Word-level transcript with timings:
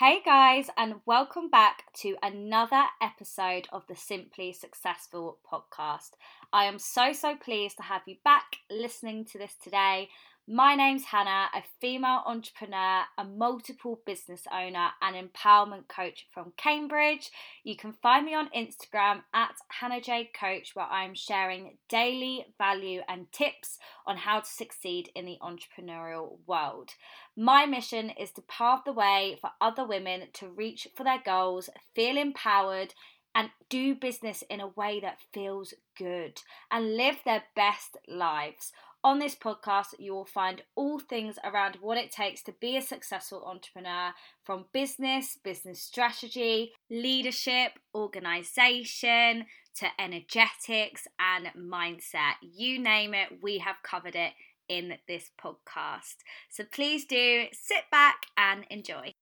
Hey 0.00 0.22
guys, 0.24 0.70
and 0.78 0.94
welcome 1.04 1.50
back 1.50 1.92
to 1.96 2.16
another 2.22 2.84
episode 3.02 3.68
of 3.70 3.86
the 3.86 3.94
Simply 3.94 4.50
Successful 4.50 5.36
podcast. 5.46 6.12
I 6.54 6.64
am 6.64 6.78
so, 6.78 7.12
so 7.12 7.36
pleased 7.36 7.76
to 7.76 7.82
have 7.82 8.00
you 8.06 8.16
back 8.24 8.56
listening 8.70 9.26
to 9.26 9.36
this 9.36 9.56
today. 9.62 10.08
My 10.52 10.74
name's 10.74 11.04
Hannah, 11.04 11.46
a 11.54 11.62
female 11.80 12.24
entrepreneur, 12.26 13.04
a 13.16 13.22
multiple 13.22 14.00
business 14.04 14.42
owner, 14.52 14.88
and 15.00 15.14
empowerment 15.14 15.86
coach 15.86 16.26
from 16.34 16.54
Cambridge. 16.56 17.30
You 17.62 17.76
can 17.76 17.92
find 17.92 18.26
me 18.26 18.34
on 18.34 18.48
Instagram 18.48 19.22
at 19.32 19.54
Hannah 19.68 20.00
Jade 20.00 20.30
Coach, 20.34 20.74
where 20.74 20.86
I'm 20.86 21.14
sharing 21.14 21.78
daily 21.88 22.46
value 22.58 23.02
and 23.08 23.30
tips 23.30 23.78
on 24.08 24.16
how 24.16 24.40
to 24.40 24.50
succeed 24.50 25.10
in 25.14 25.24
the 25.24 25.38
entrepreneurial 25.40 26.38
world. 26.48 26.90
My 27.36 27.64
mission 27.64 28.10
is 28.10 28.32
to 28.32 28.42
pave 28.42 28.80
the 28.84 28.92
way 28.92 29.38
for 29.40 29.50
other 29.60 29.86
women 29.86 30.30
to 30.32 30.48
reach 30.48 30.88
for 30.96 31.04
their 31.04 31.22
goals, 31.24 31.70
feel 31.94 32.16
empowered, 32.16 32.92
and 33.34 33.50
do 33.68 33.94
business 33.94 34.42
in 34.50 34.60
a 34.60 34.66
way 34.66 34.98
that 35.00 35.20
feels 35.32 35.74
good 35.96 36.40
and 36.70 36.96
live 36.96 37.18
their 37.24 37.44
best 37.54 37.96
lives. 38.08 38.72
On 39.02 39.18
this 39.18 39.34
podcast, 39.34 39.94
you 39.98 40.12
will 40.12 40.26
find 40.26 40.62
all 40.74 40.98
things 40.98 41.38
around 41.42 41.78
what 41.80 41.96
it 41.96 42.10
takes 42.10 42.42
to 42.42 42.52
be 42.60 42.76
a 42.76 42.82
successful 42.82 43.42
entrepreneur 43.46 44.12
from 44.44 44.66
business, 44.74 45.38
business 45.42 45.82
strategy, 45.82 46.72
leadership, 46.90 47.72
organization, 47.94 49.46
to 49.76 49.86
energetics 49.98 51.06
and 51.18 51.46
mindset. 51.56 52.34
You 52.42 52.78
name 52.78 53.14
it, 53.14 53.42
we 53.42 53.58
have 53.58 53.76
covered 53.82 54.16
it 54.16 54.32
in 54.68 54.98
this 55.08 55.30
podcast. 55.42 56.16
So 56.50 56.64
please 56.64 57.06
do 57.06 57.46
sit 57.52 57.84
back 57.90 58.26
and 58.36 58.64
enjoy. 58.68 59.14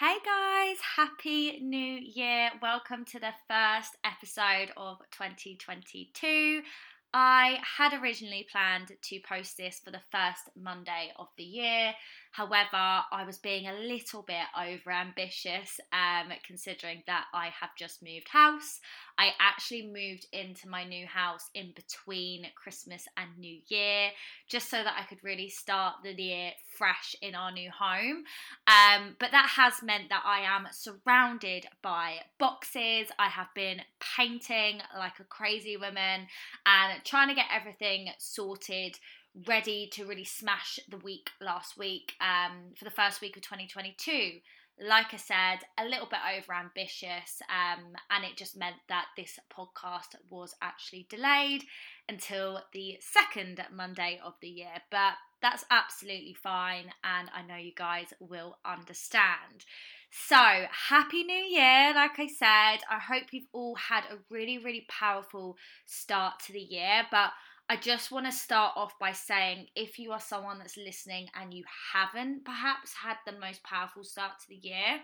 Hey 0.00 0.16
guys, 0.24 0.78
happy 0.96 1.60
new 1.60 1.98
year. 2.00 2.48
Welcome 2.62 3.04
to 3.04 3.20
the 3.20 3.34
first 3.46 3.98
episode 4.02 4.72
of 4.74 4.96
2022. 5.10 6.62
I 7.12 7.58
had 7.76 7.92
originally 7.92 8.46
planned 8.50 8.92
to 8.98 9.20
post 9.28 9.58
this 9.58 9.78
for 9.84 9.90
the 9.90 10.00
first 10.10 10.48
Monday 10.56 11.12
of 11.18 11.26
the 11.36 11.44
year. 11.44 11.92
However, 12.32 13.02
I 13.12 13.24
was 13.26 13.38
being 13.38 13.66
a 13.66 13.74
little 13.74 14.22
bit 14.22 14.46
over 14.56 14.92
ambitious, 14.92 15.80
um, 15.92 16.32
considering 16.46 17.02
that 17.06 17.24
I 17.34 17.46
have 17.60 17.70
just 17.76 18.02
moved 18.02 18.28
house. 18.28 18.80
I 19.18 19.30
actually 19.40 19.86
moved 19.86 20.26
into 20.32 20.68
my 20.68 20.84
new 20.84 21.06
house 21.06 21.50
in 21.54 21.72
between 21.74 22.46
Christmas 22.54 23.06
and 23.16 23.36
New 23.38 23.58
Year, 23.66 24.10
just 24.48 24.70
so 24.70 24.82
that 24.82 24.94
I 24.96 25.04
could 25.04 25.22
really 25.24 25.48
start 25.48 25.96
the 26.02 26.12
year 26.12 26.52
fresh 26.76 27.16
in 27.20 27.34
our 27.34 27.50
new 27.50 27.70
home. 27.70 28.24
Um, 28.66 29.16
but 29.18 29.32
that 29.32 29.50
has 29.56 29.82
meant 29.82 30.08
that 30.10 30.22
I 30.24 30.40
am 30.40 30.68
surrounded 30.70 31.66
by 31.82 32.20
boxes. 32.38 33.08
I 33.18 33.28
have 33.28 33.48
been 33.54 33.80
painting 34.16 34.80
like 34.96 35.18
a 35.20 35.24
crazy 35.24 35.76
woman 35.76 36.28
and 36.64 37.04
trying 37.04 37.28
to 37.28 37.34
get 37.34 37.46
everything 37.52 38.08
sorted 38.18 38.98
ready 39.46 39.88
to 39.92 40.04
really 40.04 40.24
smash 40.24 40.78
the 40.88 40.98
week 40.98 41.30
last 41.40 41.78
week 41.78 42.14
um, 42.20 42.72
for 42.76 42.84
the 42.84 42.90
first 42.90 43.20
week 43.20 43.36
of 43.36 43.42
2022. 43.42 44.40
Like 44.82 45.12
I 45.12 45.18
said, 45.18 45.58
a 45.78 45.84
little 45.84 46.06
bit 46.06 46.20
over 46.38 46.54
ambitious, 46.54 47.42
um, 47.50 47.92
and 48.10 48.24
it 48.24 48.36
just 48.38 48.56
meant 48.56 48.76
that 48.88 49.06
this 49.14 49.38
podcast 49.54 50.14
was 50.30 50.54
actually 50.62 51.06
delayed 51.10 51.64
until 52.08 52.62
the 52.72 52.96
second 53.00 53.62
Monday 53.74 54.18
of 54.24 54.34
the 54.40 54.48
year. 54.48 54.80
But 54.90 55.14
that's 55.42 55.66
absolutely 55.70 56.34
fine, 56.34 56.92
and 57.04 57.30
I 57.34 57.42
know 57.42 57.56
you 57.56 57.72
guys 57.76 58.14
will 58.20 58.56
understand. 58.64 59.66
So, 60.10 60.36
Happy 60.88 61.24
New 61.24 61.34
Year, 61.34 61.92
like 61.94 62.18
I 62.18 62.26
said. 62.26 62.82
I 62.90 62.98
hope 62.98 63.32
you've 63.32 63.48
all 63.52 63.76
had 63.76 64.04
a 64.10 64.18
really, 64.30 64.58
really 64.58 64.86
powerful 64.88 65.56
start 65.86 66.40
to 66.46 66.52
the 66.52 66.58
year. 66.58 67.02
But 67.10 67.30
I 67.70 67.76
just 67.76 68.10
want 68.10 68.26
to 68.26 68.32
start 68.32 68.72
off 68.74 68.98
by 68.98 69.12
saying 69.12 69.68
if 69.76 69.96
you 69.96 70.10
are 70.10 70.18
someone 70.18 70.58
that's 70.58 70.76
listening 70.76 71.28
and 71.40 71.54
you 71.54 71.62
haven't 71.92 72.44
perhaps 72.44 72.92
had 72.92 73.18
the 73.24 73.38
most 73.38 73.62
powerful 73.62 74.02
start 74.02 74.40
to 74.40 74.48
the 74.48 74.56
year, 74.56 74.98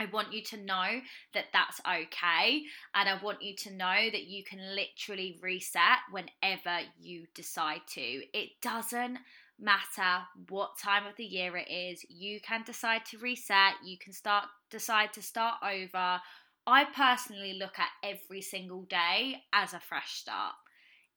I 0.00 0.06
want 0.06 0.32
you 0.32 0.42
to 0.42 0.56
know 0.56 1.00
that 1.32 1.44
that's 1.52 1.80
okay. 1.88 2.64
And 2.96 3.08
I 3.08 3.22
want 3.22 3.40
you 3.40 3.54
to 3.54 3.72
know 3.72 4.10
that 4.10 4.24
you 4.24 4.42
can 4.42 4.58
literally 4.74 5.38
reset 5.40 5.98
whenever 6.10 6.80
you 7.00 7.28
decide 7.36 7.82
to. 7.90 8.00
It 8.00 8.48
doesn't 8.60 9.18
matter 9.60 10.24
what 10.48 10.80
time 10.82 11.06
of 11.06 11.14
the 11.16 11.24
year 11.24 11.56
it 11.56 11.70
is. 11.70 12.04
You 12.08 12.40
can 12.40 12.64
decide 12.64 13.06
to 13.12 13.18
reset, 13.18 13.74
you 13.84 13.96
can 13.96 14.12
start 14.12 14.46
decide 14.70 15.12
to 15.12 15.22
start 15.22 15.58
over. 15.62 16.20
I 16.66 16.84
personally 16.84 17.52
look 17.60 17.78
at 17.78 17.90
every 18.02 18.40
single 18.40 18.82
day 18.82 19.44
as 19.52 19.72
a 19.72 19.78
fresh 19.78 20.14
start 20.14 20.54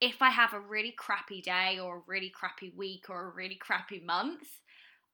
if 0.01 0.21
I 0.21 0.29
have 0.29 0.53
a 0.53 0.59
really 0.59 0.91
crappy 0.91 1.41
day 1.41 1.79
or 1.81 1.97
a 1.97 2.03
really 2.07 2.29
crappy 2.29 2.71
week 2.75 3.05
or 3.09 3.27
a 3.27 3.35
really 3.35 3.55
crappy 3.55 3.99
month, 3.99 4.59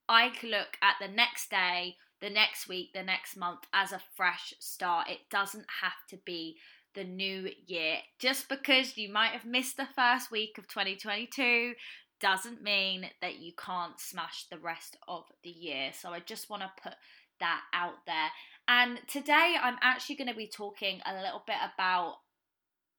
I 0.10 0.30
can 0.30 0.50
look 0.50 0.78
at 0.82 0.96
the 1.00 1.08
next 1.08 1.50
day, 1.50 1.98
the 2.20 2.30
next 2.30 2.68
week, 2.68 2.90
the 2.94 3.04
next 3.04 3.38
month 3.38 3.62
as 3.74 3.92
a 3.92 4.02
fresh 4.16 4.54
start. 4.60 5.10
It 5.10 5.30
doesn't 5.30 5.66
have 5.82 6.08
to 6.10 6.18
be 6.26 6.58
the 6.96 7.04
new 7.04 7.50
year. 7.68 7.98
Just 8.20 8.50
because 8.50 8.98
you 8.98 9.12
might 9.12 9.32
have 9.32 9.46
missed 9.46 9.78
the 9.78 9.88
first 9.96 10.32
week 10.32 10.58
of 10.58 10.68
2022 10.68 11.74
doesn't 12.20 12.62
mean 12.62 13.10
that 13.22 13.40
you 13.40 13.54
can't 13.58 14.00
smash 14.00 14.46
the 14.50 14.58
rest 14.58 14.98
of 15.08 15.24
the 15.44 15.50
year. 15.50 15.92
So 15.94 16.10
I 16.10 16.20
just 16.20 16.50
want 16.50 16.64
to 16.64 16.84
put 16.84 16.94
that 17.40 17.62
out 17.74 18.06
there. 18.06 18.30
And 18.68 19.00
today 19.08 19.56
I'm 19.62 19.78
actually 19.82 20.16
going 20.16 20.30
to 20.30 20.36
be 20.36 20.48
talking 20.48 21.00
a 21.06 21.22
little 21.22 21.44
bit 21.46 21.58
about 21.74 22.16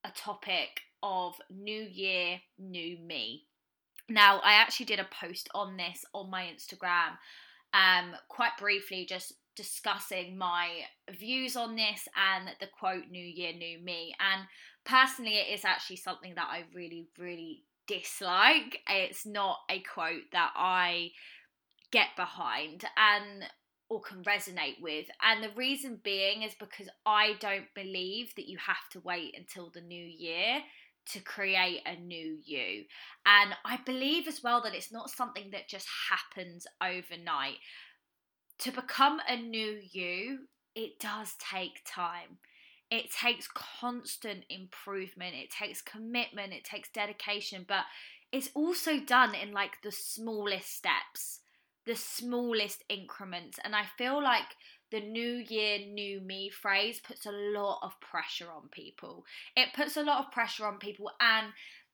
a 0.04 0.10
topic 0.10 0.82
of 1.02 1.34
New 1.50 1.82
Year, 1.82 2.40
New 2.58 2.98
Me. 2.98 3.44
Now, 4.08 4.40
I 4.40 4.54
actually 4.54 4.86
did 4.86 5.00
a 5.00 5.08
post 5.20 5.48
on 5.54 5.76
this 5.76 6.04
on 6.12 6.30
my 6.30 6.44
Instagram, 6.44 7.16
um, 7.72 8.14
quite 8.28 8.52
briefly, 8.58 9.06
just 9.08 9.34
discussing 9.56 10.36
my 10.36 10.68
views 11.10 11.56
on 11.56 11.76
this 11.76 12.08
and 12.16 12.48
the 12.60 12.66
quote 12.66 13.08
New 13.10 13.24
Year, 13.24 13.52
New 13.52 13.78
Me. 13.78 14.14
And 14.20 14.46
personally, 14.84 15.36
it 15.36 15.54
is 15.54 15.64
actually 15.64 15.96
something 15.96 16.34
that 16.34 16.48
I 16.50 16.64
really, 16.74 17.08
really 17.18 17.62
dislike. 17.86 18.80
It's 18.88 19.24
not 19.24 19.58
a 19.70 19.80
quote 19.80 20.30
that 20.32 20.52
I 20.56 21.12
get 21.90 22.08
behind. 22.16 22.84
And 22.96 23.44
or 23.92 24.00
can 24.00 24.24
resonate 24.24 24.80
with. 24.80 25.06
And 25.22 25.44
the 25.44 25.54
reason 25.54 26.00
being 26.02 26.42
is 26.42 26.54
because 26.58 26.88
I 27.04 27.34
don't 27.40 27.66
believe 27.74 28.34
that 28.36 28.48
you 28.48 28.56
have 28.56 28.88
to 28.92 29.00
wait 29.00 29.34
until 29.36 29.68
the 29.68 29.82
new 29.82 30.02
year 30.02 30.62
to 31.06 31.20
create 31.20 31.80
a 31.86 31.96
new 31.96 32.38
you. 32.44 32.84
And 33.26 33.54
I 33.64 33.78
believe 33.84 34.28
as 34.28 34.42
well 34.42 34.62
that 34.62 34.74
it's 34.74 34.92
not 34.92 35.10
something 35.10 35.50
that 35.52 35.68
just 35.68 35.86
happens 36.10 36.66
overnight. 36.82 37.56
To 38.60 38.72
become 38.72 39.20
a 39.28 39.36
new 39.36 39.80
you, 39.90 40.46
it 40.74 40.98
does 41.00 41.34
take 41.38 41.80
time. 41.86 42.38
It 42.90 43.10
takes 43.10 43.48
constant 43.48 44.44
improvement, 44.50 45.34
it 45.34 45.50
takes 45.50 45.80
commitment, 45.80 46.52
it 46.52 46.64
takes 46.64 46.90
dedication, 46.90 47.64
but 47.66 47.84
it's 48.32 48.50
also 48.54 49.00
done 49.00 49.34
in 49.34 49.52
like 49.52 49.80
the 49.82 49.92
smallest 49.92 50.76
steps, 50.76 51.40
the 51.86 51.94
smallest 51.94 52.84
increments. 52.90 53.58
And 53.64 53.74
I 53.74 53.84
feel 53.96 54.22
like 54.22 54.44
the 54.92 55.00
new 55.00 55.42
year, 55.48 55.78
new 55.78 56.20
me 56.20 56.50
phrase 56.50 57.00
puts 57.00 57.26
a 57.26 57.32
lot 57.32 57.80
of 57.82 57.98
pressure 58.00 58.48
on 58.54 58.68
people. 58.70 59.24
It 59.56 59.70
puts 59.74 59.96
a 59.96 60.02
lot 60.02 60.24
of 60.24 60.30
pressure 60.30 60.66
on 60.66 60.78
people 60.78 61.10
and 61.20 61.48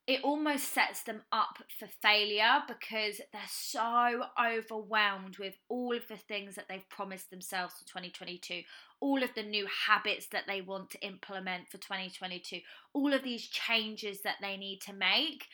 it 0.09 0.25
almost 0.25 0.73
sets 0.73 1.03
them 1.03 1.21
up 1.33 1.59
for 1.79 1.87
failure 2.00 2.62
because 2.67 3.21
they're 3.31 3.43
so 3.47 4.23
overwhelmed 4.43 5.37
with 5.39 5.55
all 5.69 5.95
of 5.95 6.09
the 6.09 6.17
things 6.17 6.55
that 6.55 6.65
they've 6.67 6.89
promised 6.89 7.31
themselves 7.31 7.75
for 7.75 7.87
2022, 7.87 8.62
all 9.01 9.23
of 9.23 9.29
the 9.35 9.43
new 9.43 9.67
habits 9.87 10.27
that 10.33 10.44
they 10.47 10.62
want 10.62 10.91
to 10.91 11.06
implement 11.06 11.69
for 11.69 11.77
2022, 11.77 12.61
all 12.94 13.12
of 13.12 13.23
these 13.23 13.47
changes 13.49 14.23
that 14.23 14.37
they 14.41 14.56
need 14.56 14.81
to 14.81 14.94
make. 14.94 15.44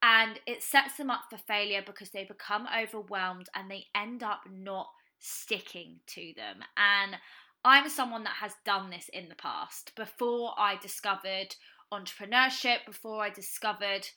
And 0.00 0.38
it 0.46 0.62
sets 0.62 0.96
them 0.96 1.10
up 1.10 1.22
for 1.28 1.38
failure 1.38 1.82
because 1.84 2.10
they 2.10 2.24
become 2.24 2.68
overwhelmed 2.72 3.48
and 3.52 3.68
they 3.68 3.86
end 3.96 4.22
up 4.22 4.42
not 4.48 4.86
sticking 5.18 6.00
to 6.08 6.32
them. 6.36 6.60
And 6.76 7.16
I'm 7.64 7.88
someone 7.88 8.24
that 8.24 8.36
has 8.40 8.52
done 8.64 8.90
this 8.90 9.08
in 9.12 9.28
the 9.28 9.34
past. 9.34 9.92
Before 9.96 10.52
I 10.58 10.76
discovered 10.76 11.56
entrepreneurship, 11.92 12.84
before 12.86 13.22
I 13.22 13.30
discovered 13.30 14.08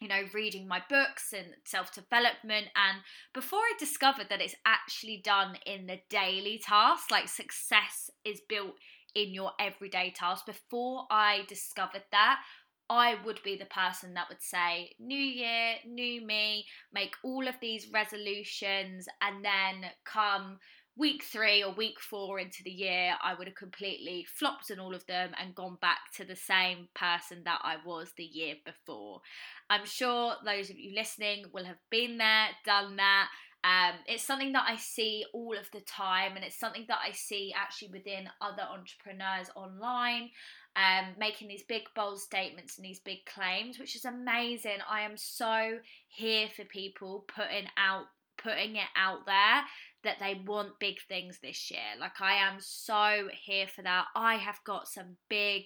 you 0.00 0.08
know, 0.08 0.22
reading 0.34 0.68
my 0.68 0.82
books 0.88 1.32
and 1.32 1.46
self 1.64 1.92
development. 1.92 2.66
And 2.76 2.98
before 3.32 3.60
I 3.60 3.72
discovered 3.78 4.26
that 4.28 4.42
it's 4.42 4.54
actually 4.66 5.22
done 5.24 5.56
in 5.64 5.86
the 5.86 6.00
daily 6.10 6.60
tasks, 6.62 7.10
like 7.10 7.28
success 7.28 8.10
is 8.24 8.40
built 8.48 8.74
in 9.14 9.32
your 9.32 9.52
everyday 9.58 10.10
tasks. 10.10 10.44
Before 10.44 11.06
I 11.10 11.44
discovered 11.48 12.04
that, 12.12 12.40
I 12.88 13.16
would 13.24 13.42
be 13.42 13.56
the 13.56 13.66
person 13.66 14.14
that 14.14 14.28
would 14.28 14.42
say, 14.42 14.92
New 14.98 15.18
year, 15.18 15.74
new 15.86 16.24
me, 16.24 16.66
make 16.92 17.14
all 17.24 17.48
of 17.48 17.54
these 17.60 17.88
resolutions, 17.92 19.06
and 19.20 19.44
then 19.44 19.90
come 20.04 20.58
week 20.96 21.22
three 21.22 21.62
or 21.62 21.72
week 21.74 22.00
four 22.00 22.38
into 22.38 22.62
the 22.64 22.70
year, 22.70 23.14
I 23.22 23.34
would 23.34 23.46
have 23.46 23.56
completely 23.56 24.26
flopped 24.38 24.70
on 24.70 24.80
all 24.80 24.94
of 24.94 25.06
them 25.06 25.32
and 25.40 25.54
gone 25.54 25.76
back 25.80 25.98
to 26.16 26.24
the 26.24 26.36
same 26.36 26.88
person 26.94 27.42
that 27.44 27.60
I 27.62 27.76
was 27.84 28.12
the 28.16 28.24
year 28.24 28.54
before. 28.64 29.20
I'm 29.68 29.84
sure 29.84 30.34
those 30.44 30.70
of 30.70 30.78
you 30.78 30.94
listening 30.94 31.46
will 31.52 31.64
have 31.64 31.80
been 31.90 32.18
there, 32.18 32.48
done 32.64 32.96
that. 32.96 33.28
Um, 33.62 33.94
it's 34.06 34.22
something 34.22 34.52
that 34.52 34.64
I 34.66 34.76
see 34.76 35.24
all 35.34 35.56
of 35.58 35.68
the 35.72 35.80
time, 35.80 36.36
and 36.36 36.44
it's 36.44 36.58
something 36.58 36.84
that 36.88 37.00
I 37.04 37.12
see 37.12 37.52
actually 37.54 37.88
within 37.88 38.28
other 38.40 38.62
entrepreneurs 38.62 39.50
online. 39.56 40.30
Um, 40.76 41.14
making 41.18 41.48
these 41.48 41.62
big 41.62 41.84
bold 41.94 42.20
statements 42.20 42.76
and 42.76 42.84
these 42.84 43.00
big 43.00 43.24
claims, 43.24 43.78
which 43.78 43.96
is 43.96 44.04
amazing. 44.04 44.78
I 44.90 45.00
am 45.00 45.16
so 45.16 45.78
here 46.06 46.48
for 46.54 46.64
people 46.64 47.24
putting 47.34 47.66
out 47.78 48.04
putting 48.36 48.76
it 48.76 48.88
out 48.94 49.24
there 49.24 49.62
that 50.04 50.18
they 50.20 50.40
want 50.46 50.78
big 50.78 50.96
things 51.08 51.38
this 51.42 51.70
year. 51.70 51.96
Like 51.98 52.20
I 52.20 52.34
am 52.34 52.56
so 52.58 53.28
here 53.44 53.66
for 53.66 53.82
that. 53.82 54.04
I 54.14 54.34
have 54.36 54.60
got 54.64 54.86
some 54.86 55.16
big 55.30 55.64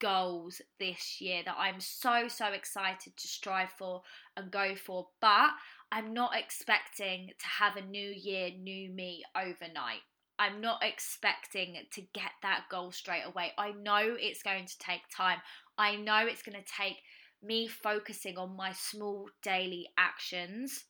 goals 0.00 0.60
this 0.80 1.20
year 1.20 1.42
that 1.44 1.56
I'm 1.58 1.80
so 1.80 2.26
so 2.28 2.46
excited 2.48 3.16
to 3.16 3.28
strive 3.28 3.70
for 3.78 4.02
and 4.36 4.50
go 4.50 4.74
for, 4.74 5.08
but 5.20 5.50
I'm 5.92 6.12
not 6.12 6.36
expecting 6.36 7.28
to 7.38 7.46
have 7.46 7.76
a 7.76 7.86
new 7.86 8.10
year, 8.10 8.50
new 8.50 8.90
me 8.90 9.22
overnight. 9.36 10.00
I'm 10.38 10.60
not 10.60 10.82
expecting 10.82 11.76
to 11.92 12.00
get 12.12 12.32
that 12.42 12.64
goal 12.70 12.92
straight 12.92 13.24
away. 13.24 13.52
I 13.58 13.72
know 13.72 14.16
it's 14.18 14.42
going 14.42 14.66
to 14.66 14.78
take 14.78 15.02
time. 15.14 15.38
I 15.78 15.96
know 15.96 16.26
it's 16.26 16.42
going 16.42 16.58
to 16.58 16.64
take 16.64 16.98
me 17.42 17.68
focusing 17.68 18.38
on 18.38 18.56
my 18.56 18.72
small 18.72 19.28
daily 19.42 19.88
actions 19.98 20.84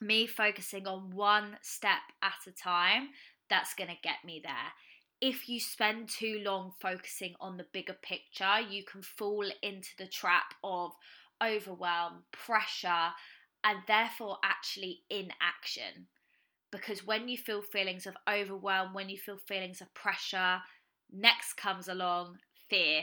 me 0.00 0.26
focusing 0.26 0.86
on 0.86 1.10
one 1.10 1.56
step 1.62 2.00
at 2.22 2.46
a 2.46 2.52
time, 2.52 3.08
that's 3.48 3.74
going 3.74 3.90
to 3.90 3.96
get 4.02 4.24
me 4.24 4.40
there. 4.42 4.72
If 5.20 5.48
you 5.48 5.60
spend 5.60 6.08
too 6.08 6.40
long 6.44 6.72
focusing 6.80 7.34
on 7.40 7.56
the 7.56 7.66
bigger 7.72 7.96
picture, 8.02 8.60
you 8.68 8.84
can 8.84 9.02
fall 9.02 9.46
into 9.62 9.90
the 9.98 10.06
trap 10.06 10.54
of 10.62 10.92
overwhelm, 11.42 12.24
pressure, 12.32 13.10
and 13.62 13.78
therefore 13.86 14.38
actually 14.44 15.00
inaction. 15.08 16.08
Because 16.74 17.06
when 17.06 17.28
you 17.28 17.38
feel 17.38 17.62
feelings 17.62 18.04
of 18.04 18.16
overwhelm, 18.28 18.94
when 18.94 19.08
you 19.08 19.16
feel 19.16 19.38
feelings 19.46 19.80
of 19.80 19.94
pressure, 19.94 20.58
next 21.12 21.54
comes 21.54 21.86
along 21.86 22.38
fear. 22.68 23.02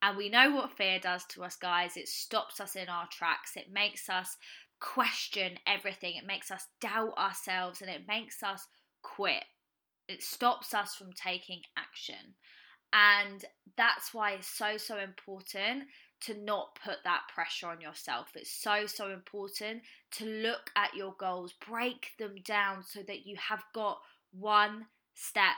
And 0.00 0.16
we 0.16 0.30
know 0.30 0.52
what 0.54 0.72
fear 0.72 0.98
does 0.98 1.26
to 1.30 1.44
us, 1.44 1.54
guys. 1.56 1.98
It 1.98 2.08
stops 2.08 2.60
us 2.60 2.76
in 2.76 2.88
our 2.88 3.06
tracks. 3.12 3.56
It 3.56 3.70
makes 3.70 4.08
us 4.08 4.38
question 4.80 5.58
everything. 5.66 6.14
It 6.16 6.26
makes 6.26 6.50
us 6.50 6.66
doubt 6.80 7.12
ourselves 7.18 7.82
and 7.82 7.90
it 7.90 8.08
makes 8.08 8.42
us 8.42 8.66
quit. 9.02 9.44
It 10.08 10.22
stops 10.22 10.72
us 10.72 10.94
from 10.94 11.12
taking 11.12 11.60
action. 11.76 12.36
And 12.94 13.44
that's 13.76 14.14
why 14.14 14.32
it's 14.32 14.48
so, 14.48 14.78
so 14.78 14.98
important 14.98 15.84
to 16.20 16.34
not 16.34 16.78
put 16.84 16.98
that 17.04 17.22
pressure 17.32 17.68
on 17.68 17.80
yourself. 17.80 18.28
It's 18.34 18.50
so, 18.50 18.86
so 18.86 19.10
important 19.10 19.82
to 20.12 20.24
look 20.24 20.70
at 20.76 20.94
your 20.94 21.14
goals, 21.18 21.52
break 21.52 22.12
them 22.18 22.36
down 22.44 22.84
so 22.84 23.00
that 23.06 23.26
you 23.26 23.36
have 23.36 23.62
got 23.72 24.00
one 24.32 24.86
step 25.14 25.56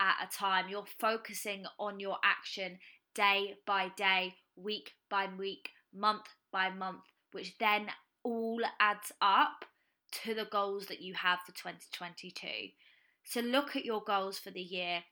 at 0.00 0.16
a 0.22 0.36
time. 0.36 0.66
You're 0.68 0.84
focusing 0.98 1.64
on 1.78 2.00
your 2.00 2.18
action 2.24 2.78
day 3.14 3.56
by 3.66 3.90
day, 3.96 4.34
week 4.56 4.92
by 5.10 5.28
week, 5.38 5.70
month 5.92 6.26
by 6.52 6.70
month, 6.70 7.02
which 7.32 7.56
then 7.58 7.86
all 8.22 8.60
adds 8.80 9.12
up 9.20 9.64
to 10.24 10.34
the 10.34 10.44
goals 10.44 10.86
that 10.86 11.00
you 11.00 11.14
have 11.14 11.40
for 11.44 11.52
2022. 11.52 12.46
So 13.24 13.40
look 13.40 13.74
at 13.74 13.84
your 13.84 14.02
goals 14.02 14.38
for 14.38 14.50
the 14.50 14.60
year. 14.60 15.02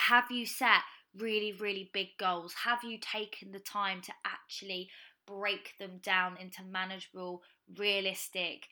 Have 0.00 0.30
you 0.30 0.44
set 0.44 0.82
really, 1.18 1.52
really 1.52 1.90
big 1.92 2.08
goals? 2.18 2.54
Have 2.64 2.84
you 2.84 2.98
taken 2.98 3.52
the 3.52 3.58
time 3.58 4.00
to 4.02 4.12
actually 4.24 4.90
break 5.26 5.74
them 5.78 5.98
down 6.02 6.36
into 6.40 6.62
manageable, 6.62 7.42
realistic, 7.76 8.68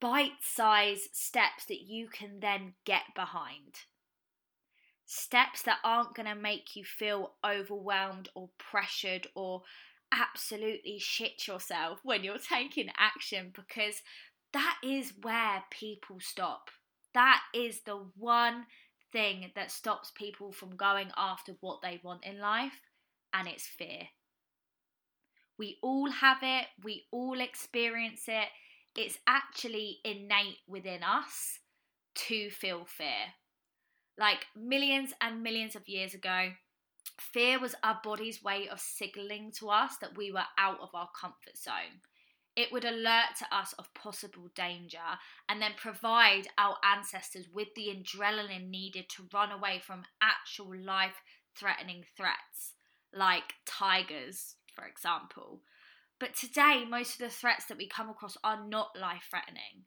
bite 0.00 0.42
sized 0.42 1.14
steps 1.14 1.64
that 1.66 1.82
you 1.82 2.08
can 2.08 2.40
then 2.40 2.74
get 2.84 3.02
behind? 3.14 3.80
Steps 5.06 5.62
that 5.62 5.78
aren't 5.84 6.14
going 6.14 6.28
to 6.28 6.34
make 6.34 6.74
you 6.74 6.84
feel 6.84 7.34
overwhelmed 7.44 8.28
or 8.34 8.48
pressured 8.58 9.26
or 9.34 9.62
absolutely 10.12 10.98
shit 10.98 11.46
yourself 11.46 12.00
when 12.02 12.24
you're 12.24 12.38
taking 12.38 12.88
action 12.96 13.52
because 13.54 14.02
that 14.52 14.78
is 14.82 15.12
where 15.22 15.64
people 15.70 16.18
stop. 16.20 16.70
That 17.12 17.42
is 17.52 17.80
the 17.80 18.06
one 18.16 18.66
thing 19.14 19.50
that 19.54 19.70
stops 19.70 20.12
people 20.14 20.52
from 20.52 20.76
going 20.76 21.10
after 21.16 21.54
what 21.60 21.80
they 21.80 22.00
want 22.02 22.24
in 22.24 22.38
life, 22.38 22.80
and 23.32 23.48
it's 23.48 23.66
fear. 23.66 24.08
We 25.58 25.78
all 25.82 26.10
have 26.10 26.38
it, 26.42 26.66
we 26.82 27.04
all 27.12 27.40
experience 27.40 28.24
it. 28.26 28.48
It's 28.96 29.18
actually 29.26 29.98
innate 30.04 30.58
within 30.68 31.02
us 31.02 31.60
to 32.26 32.50
feel 32.50 32.84
fear. 32.84 33.32
Like 34.18 34.46
millions 34.54 35.14
and 35.20 35.42
millions 35.42 35.74
of 35.74 35.88
years 35.88 36.14
ago, 36.14 36.50
Fear 37.20 37.60
was 37.60 37.74
our 37.82 38.00
body's 38.02 38.42
way 38.42 38.68
of 38.68 38.80
signaling 38.80 39.52
to 39.52 39.70
us 39.70 39.96
that 39.98 40.16
we 40.16 40.32
were 40.32 40.46
out 40.58 40.80
of 40.80 40.94
our 40.94 41.08
comfort 41.10 41.56
zone. 41.56 42.00
It 42.56 42.70
would 42.70 42.84
alert 42.84 43.36
to 43.38 43.54
us 43.54 43.72
of 43.74 43.92
possible 43.94 44.48
danger 44.54 45.18
and 45.48 45.60
then 45.60 45.72
provide 45.76 46.48
our 46.56 46.76
ancestors 46.84 47.48
with 47.52 47.68
the 47.74 47.88
adrenaline 47.88 48.70
needed 48.70 49.08
to 49.10 49.28
run 49.32 49.50
away 49.50 49.80
from 49.84 50.04
actual 50.22 50.74
life 50.76 51.20
threatening 51.56 52.04
threats, 52.16 52.74
like 53.12 53.54
tigers, 53.66 54.54
for 54.72 54.84
example. 54.84 55.62
But 56.20 56.34
today, 56.34 56.84
most 56.88 57.14
of 57.14 57.18
the 57.18 57.28
threats 57.28 57.64
that 57.66 57.76
we 57.76 57.88
come 57.88 58.08
across 58.08 58.36
are 58.44 58.64
not 58.64 58.96
life 58.98 59.26
threatening. 59.30 59.86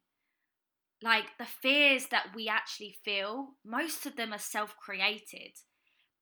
Like 1.01 1.37
the 1.37 1.45
fears 1.45 2.07
that 2.07 2.35
we 2.35 2.49
actually 2.49 2.97
feel, 3.05 3.49
most 3.63 4.05
of 4.05 4.15
them 4.15 4.33
are 4.33 4.39
self 4.39 4.75
created 4.77 5.51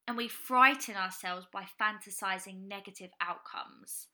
and 0.07 0.17
we 0.17 0.27
frighten 0.27 0.95
ourselves 0.95 1.47
by 1.51 1.65
fantasizing 1.81 2.67
negative 2.67 3.09
outcomes. 3.19 4.07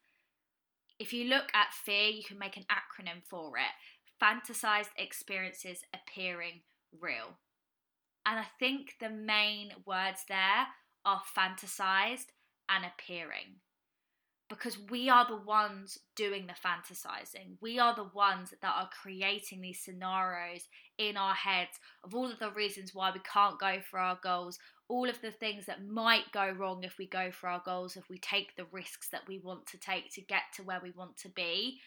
If 1.02 1.14
you 1.14 1.26
look 1.26 1.50
at 1.56 1.74
fear, 1.74 2.10
you 2.10 2.24
can 2.24 2.38
make 2.38 2.58
an 2.58 2.66
acronym 2.70 3.24
for 3.28 3.58
it 3.58 3.74
fantasized 4.22 4.90
experiences 4.98 5.82
appearing 5.96 6.62
real. 7.00 7.40
And 8.24 8.38
I 8.40 8.46
think 8.60 8.98
the 9.00 9.10
main 9.10 9.72
words 9.84 10.26
there 10.28 10.68
are 11.04 11.24
fantasized 11.36 12.28
and 12.70 12.86
appearing 12.86 13.62
because 14.48 14.78
we 14.92 15.10
are 15.10 15.26
the 15.26 15.38
ones 15.38 15.98
doing 16.16 16.46
the 16.46 16.54
fantasizing. 16.54 17.56
We 17.62 17.80
are 17.80 17.96
the 17.96 18.12
ones 18.14 18.54
that 18.62 18.76
are 18.76 18.90
creating 19.02 19.62
these 19.62 19.80
scenarios 19.80 20.68
in 21.00 21.18
our 21.18 21.34
heads 21.34 21.80
of 22.04 22.14
all 22.14 22.30
of 22.30 22.38
the 22.38 22.52
reasons 22.52 22.94
why 22.94 23.10
we 23.12 23.22
can't 23.22 23.58
go 23.58 23.78
for 23.90 23.98
our 23.98 24.20
goals, 24.22 24.60
all 24.92 25.10
of 25.10 25.22
the 25.22 25.32
things 25.32 25.66
that 25.66 25.88
might 25.88 26.32
go 26.34 26.52
wrong 26.52 26.84
if 26.84 26.98
we 26.98 27.08
go 27.08 27.32
for 27.32 27.48
our 27.48 27.62
goals, 27.66 27.96
if 27.96 28.10
we 28.10 28.18
take 28.18 28.56
the 28.56 28.66
risks 28.72 29.08
that 29.08 29.28
we 29.28 29.40
want 29.40 29.66
to 29.68 29.78
take 29.78 30.12
to 30.14 30.22
get 30.22 30.42
to 30.56 30.64
where 30.64 30.82
we 30.84 30.92
want 30.92 31.18
to 31.18 31.30
be. 31.30 31.80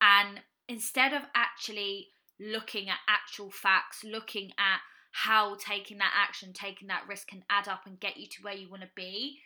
And 0.00 0.40
instead 0.66 1.12
of 1.12 1.22
actually 1.34 2.08
looking 2.40 2.88
at 2.88 2.96
actual 3.08 3.50
facts, 3.50 4.02
looking 4.02 4.52
at 4.58 4.80
how 5.12 5.56
taking 5.56 5.98
that 5.98 6.14
action, 6.16 6.52
taking 6.52 6.88
that 6.88 7.06
risk 7.06 7.28
can 7.28 7.44
add 7.50 7.68
up 7.68 7.82
and 7.86 8.00
get 8.00 8.16
you 8.16 8.26
to 8.26 8.42
where 8.42 8.54
you 8.54 8.70
want 8.70 8.82
to 8.82 8.88
be, 8.96 9.38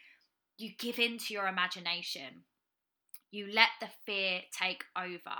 you 0.56 0.70
give 0.78 0.98
in 0.98 1.18
to 1.18 1.34
your 1.34 1.48
imagination 1.48 2.44
you 3.30 3.46
let 3.52 3.68
the 3.80 3.88
fear 4.04 4.40
take 4.56 4.84
over. 4.96 5.36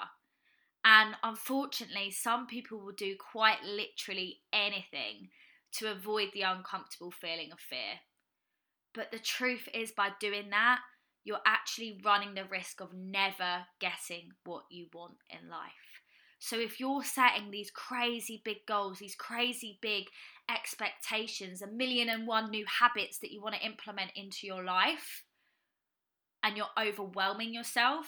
And 0.84 1.14
unfortunately, 1.22 2.10
some 2.10 2.46
people 2.46 2.78
will 2.78 2.92
do 2.92 3.16
quite 3.16 3.62
literally 3.64 4.38
anything 4.52 5.28
to 5.72 5.90
avoid 5.90 6.28
the 6.32 6.42
uncomfortable 6.42 7.10
feeling 7.10 7.52
of 7.52 7.60
fear. 7.60 8.00
But 8.94 9.12
the 9.12 9.18
truth 9.18 9.68
is, 9.72 9.92
by 9.92 10.10
doing 10.20 10.50
that, 10.50 10.80
you're 11.24 11.38
actually 11.46 12.00
running 12.04 12.34
the 12.34 12.44
risk 12.44 12.80
of 12.80 12.92
never 12.92 13.66
getting 13.78 14.30
what 14.44 14.64
you 14.70 14.86
want 14.92 15.16
in 15.28 15.48
life. 15.48 16.02
So, 16.38 16.58
if 16.58 16.80
you're 16.80 17.04
setting 17.04 17.50
these 17.50 17.70
crazy 17.70 18.40
big 18.44 18.66
goals, 18.66 18.98
these 18.98 19.14
crazy 19.14 19.78
big 19.82 20.06
expectations, 20.50 21.60
a 21.60 21.66
million 21.66 22.08
and 22.08 22.26
one 22.26 22.50
new 22.50 22.64
habits 22.66 23.18
that 23.18 23.30
you 23.30 23.42
want 23.42 23.54
to 23.56 23.66
implement 23.66 24.12
into 24.16 24.46
your 24.46 24.64
life, 24.64 25.24
and 26.42 26.56
you're 26.56 26.66
overwhelming 26.78 27.52
yourself 27.52 28.06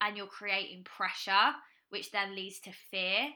and 0.00 0.16
you're 0.16 0.26
creating 0.26 0.84
pressure, 0.84 1.52
which 1.90 2.10
then 2.10 2.34
leads 2.34 2.58
to 2.60 2.72
fear, 2.90 3.28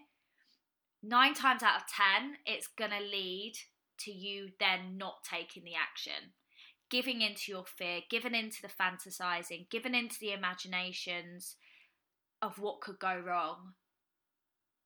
nine 1.06 1.34
times 1.34 1.62
out 1.62 1.76
of 1.76 1.86
ten, 1.86 2.36
it's 2.44 2.66
going 2.66 2.90
to 2.90 3.00
lead 3.00 3.54
to 3.98 4.10
you 4.10 4.48
then 4.60 4.98
not 4.98 5.24
taking 5.24 5.64
the 5.64 5.74
action 5.74 6.32
giving 6.90 7.20
into 7.20 7.50
your 7.50 7.64
fear, 7.64 8.00
giving 8.08 8.34
into 8.34 8.62
the 8.62 8.68
fantasizing, 8.68 9.68
giving 9.70 9.94
into 9.94 10.18
the 10.20 10.32
imaginations 10.32 11.56
of 12.40 12.58
what 12.58 12.80
could 12.80 12.98
go 12.98 13.18
wrong, 13.18 13.74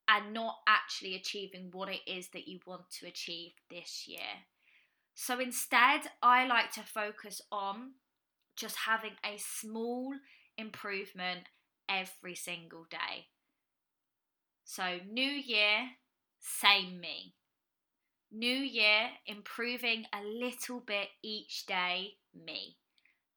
and 0.08 0.32
not 0.32 0.56
actually 0.66 1.14
achieving 1.14 1.68
what 1.72 1.88
it 1.88 2.00
is 2.06 2.28
that 2.30 2.48
you 2.48 2.58
want 2.66 2.90
to 2.90 3.06
achieve 3.06 3.52
this 3.70 4.06
year. 4.08 4.44
So 5.14 5.38
instead, 5.38 6.02
I 6.22 6.46
like 6.46 6.72
to 6.72 6.80
focus 6.80 7.40
on 7.52 7.92
just 8.56 8.76
having 8.86 9.12
a 9.24 9.38
small 9.38 10.14
improvement 10.56 11.40
every 11.88 12.34
single 12.34 12.86
day. 12.90 13.26
So, 14.64 15.00
new 15.10 15.22
year, 15.30 15.90
same 16.40 17.00
me. 17.00 17.34
New 18.32 18.48
year, 18.48 19.10
improving 19.26 20.06
a 20.12 20.22
little 20.22 20.80
bit 20.80 21.08
each 21.22 21.66
day, 21.66 22.14
me. 22.34 22.76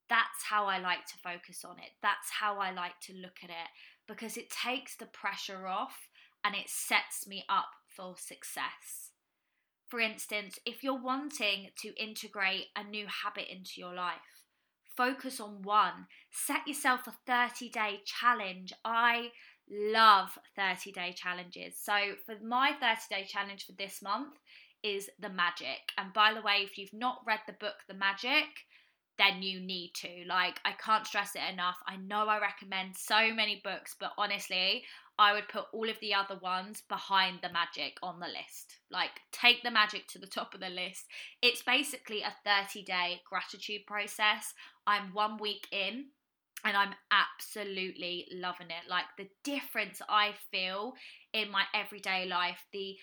That's 0.09 0.43
how 0.49 0.65
I 0.65 0.77
like 0.77 1.05
to 1.07 1.17
focus 1.23 1.65
on 1.65 1.79
it. 1.79 1.91
That's 2.01 2.29
how 2.39 2.59
I 2.59 2.71
like 2.71 2.99
to 3.03 3.13
look 3.13 3.37
at 3.43 3.49
it 3.49 3.69
because 4.07 4.37
it 4.37 4.49
takes 4.49 4.95
the 4.95 5.05
pressure 5.05 5.67
off 5.67 6.09
and 6.43 6.55
it 6.55 6.69
sets 6.69 7.27
me 7.27 7.45
up 7.49 7.69
for 7.87 8.15
success. 8.17 9.11
For 9.87 9.99
instance, 9.99 10.59
if 10.65 10.83
you're 10.83 11.01
wanting 11.01 11.69
to 11.81 12.01
integrate 12.01 12.67
a 12.75 12.83
new 12.83 13.07
habit 13.07 13.51
into 13.51 13.73
your 13.77 13.93
life, 13.93 14.43
focus 14.95 15.39
on 15.39 15.61
one. 15.61 16.07
Set 16.31 16.67
yourself 16.67 17.07
a 17.07 17.13
30 17.25 17.69
day 17.69 18.01
challenge. 18.05 18.73
I 18.83 19.29
love 19.69 20.37
30 20.55 20.91
day 20.91 21.13
challenges. 21.15 21.75
So, 21.81 21.93
for 22.25 22.35
my 22.43 22.73
30 22.79 23.01
day 23.09 23.27
challenge 23.27 23.65
for 23.65 23.73
this 23.73 24.01
month, 24.01 24.33
is 24.83 25.09
The 25.19 25.29
Magic. 25.29 25.93
And 25.97 26.13
by 26.13 26.33
the 26.33 26.41
way, 26.41 26.57
if 26.63 26.77
you've 26.77 26.93
not 26.93 27.21
read 27.25 27.39
the 27.47 27.53
book 27.53 27.75
The 27.87 27.93
Magic, 27.93 28.45
then 29.17 29.41
you 29.41 29.59
need 29.59 29.91
to. 29.95 30.25
Like, 30.27 30.59
I 30.65 30.73
can't 30.73 31.07
stress 31.07 31.35
it 31.35 31.53
enough. 31.53 31.77
I 31.87 31.97
know 31.97 32.27
I 32.27 32.39
recommend 32.39 32.95
so 32.95 33.33
many 33.33 33.61
books, 33.63 33.95
but 33.99 34.11
honestly, 34.17 34.83
I 35.17 35.33
would 35.33 35.47
put 35.47 35.65
all 35.71 35.89
of 35.89 35.99
the 36.01 36.15
other 36.15 36.39
ones 36.41 36.81
behind 36.89 37.39
the 37.41 37.51
magic 37.51 37.97
on 38.01 38.19
the 38.19 38.27
list. 38.27 38.79
Like, 38.89 39.11
take 39.31 39.61
the 39.61 39.69
magic 39.69 40.07
to 40.09 40.19
the 40.19 40.27
top 40.27 40.55
of 40.55 40.59
the 40.59 40.69
list. 40.69 41.05
It's 41.41 41.61
basically 41.61 42.23
a 42.23 42.33
30 42.43 42.83
day 42.83 43.21
gratitude 43.29 43.85
process. 43.85 44.53
I'm 44.87 45.13
one 45.13 45.37
week 45.37 45.67
in 45.71 46.05
and 46.63 46.77
I'm 46.77 46.93
absolutely 47.11 48.27
loving 48.31 48.67
it. 48.67 48.89
Like, 48.89 49.05
the 49.17 49.29
difference 49.43 50.01
I 50.07 50.31
feel 50.51 50.93
in 51.33 51.51
my 51.51 51.63
everyday 51.73 52.25
life, 52.27 52.65
the 52.71 52.95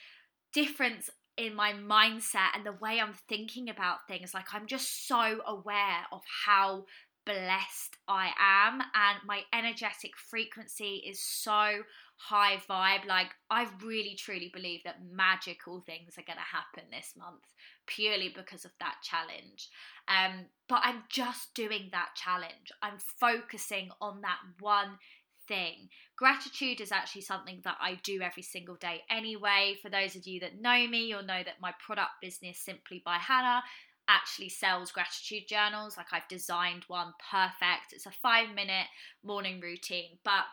difference 0.52 1.10
in 1.36 1.54
my 1.54 1.72
mindset 1.72 2.54
and 2.54 2.66
the 2.66 2.76
way 2.80 3.00
I'm 3.00 3.14
thinking 3.28 3.68
about 3.70 4.06
things. 4.08 4.34
Like, 4.34 4.52
I'm 4.52 4.66
just 4.66 5.06
so 5.06 5.40
aware 5.46 6.06
of 6.12 6.22
how 6.46 6.84
blessed 7.26 7.96
I 8.08 8.30
am, 8.38 8.80
and 8.80 9.18
my 9.26 9.42
energetic 9.52 10.12
frequency 10.16 11.02
is 11.06 11.22
so 11.22 11.82
high 12.16 12.56
vibe. 12.68 13.06
Like, 13.06 13.28
I 13.50 13.68
really 13.84 14.16
truly 14.18 14.50
believe 14.52 14.80
that 14.84 15.04
magical 15.12 15.80
things 15.80 16.18
are 16.18 16.24
going 16.26 16.38
to 16.38 16.56
happen 16.56 16.90
this 16.90 17.12
month 17.16 17.44
purely 17.94 18.32
because 18.34 18.64
of 18.64 18.72
that 18.80 18.96
challenge. 19.02 19.68
Um, 20.08 20.46
but 20.68 20.80
I'm 20.82 21.02
just 21.08 21.54
doing 21.54 21.88
that 21.92 22.10
challenge, 22.16 22.72
I'm 22.82 22.98
focusing 23.18 23.90
on 24.00 24.22
that 24.22 24.38
one 24.60 24.98
thing. 25.46 25.88
Gratitude 26.16 26.80
is 26.80 26.92
actually 26.92 27.22
something 27.22 27.60
that 27.64 27.76
I 27.80 27.98
do 28.02 28.20
every 28.22 28.42
single 28.42 28.76
day 28.76 29.02
anyway. 29.10 29.76
For 29.82 29.90
those 29.90 30.14
of 30.16 30.26
you 30.26 30.40
that 30.40 30.60
know 30.60 30.86
me, 30.86 31.06
you'll 31.06 31.24
know 31.24 31.42
that 31.44 31.60
my 31.60 31.72
product 31.84 32.10
business, 32.22 32.58
Simply 32.58 33.02
by 33.04 33.16
Hannah, 33.16 33.62
actually 34.08 34.48
sells 34.48 34.92
gratitude 34.92 35.48
journals. 35.48 35.96
Like 35.96 36.12
I've 36.12 36.28
designed 36.28 36.84
one 36.88 37.12
perfect. 37.30 37.92
It's 37.92 38.06
a 38.06 38.10
five 38.10 38.54
minute 38.54 38.86
morning 39.24 39.60
routine, 39.60 40.18
but 40.24 40.44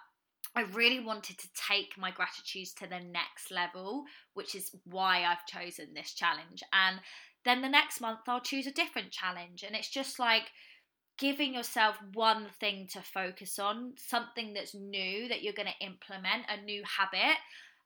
I 0.56 0.62
really 0.74 1.00
wanted 1.00 1.38
to 1.38 1.48
take 1.70 1.98
my 1.98 2.10
gratitudes 2.12 2.74
to 2.76 2.88
the 2.88 3.00
next 3.00 3.52
level, 3.52 4.06
which 4.34 4.56
is 4.56 4.72
why 4.86 5.24
I've 5.24 5.46
chosen 5.46 5.94
this 5.94 6.14
challenge. 6.14 6.64
And 6.74 7.00
then 7.46 7.62
the 7.62 7.70
next 7.70 8.02
month, 8.02 8.20
I'll 8.28 8.42
choose 8.42 8.68
a 8.68 8.72
different 8.72 9.12
challenge. 9.12 9.64
And 9.64 9.76
it's 9.76 9.90
just 9.90 10.20
like, 10.20 10.44
giving 11.18 11.54
yourself 11.54 11.96
one 12.14 12.48
thing 12.60 12.88
to 12.94 13.02
focus 13.02 13.58
on, 13.58 13.94
something 13.98 14.54
that's 14.54 14.76
new 14.76 15.28
that 15.28 15.42
you're 15.42 15.54
going 15.54 15.68
to 15.68 15.86
implement, 15.86 16.46
a 16.48 16.62
new 16.62 16.84
habit. 16.86 17.38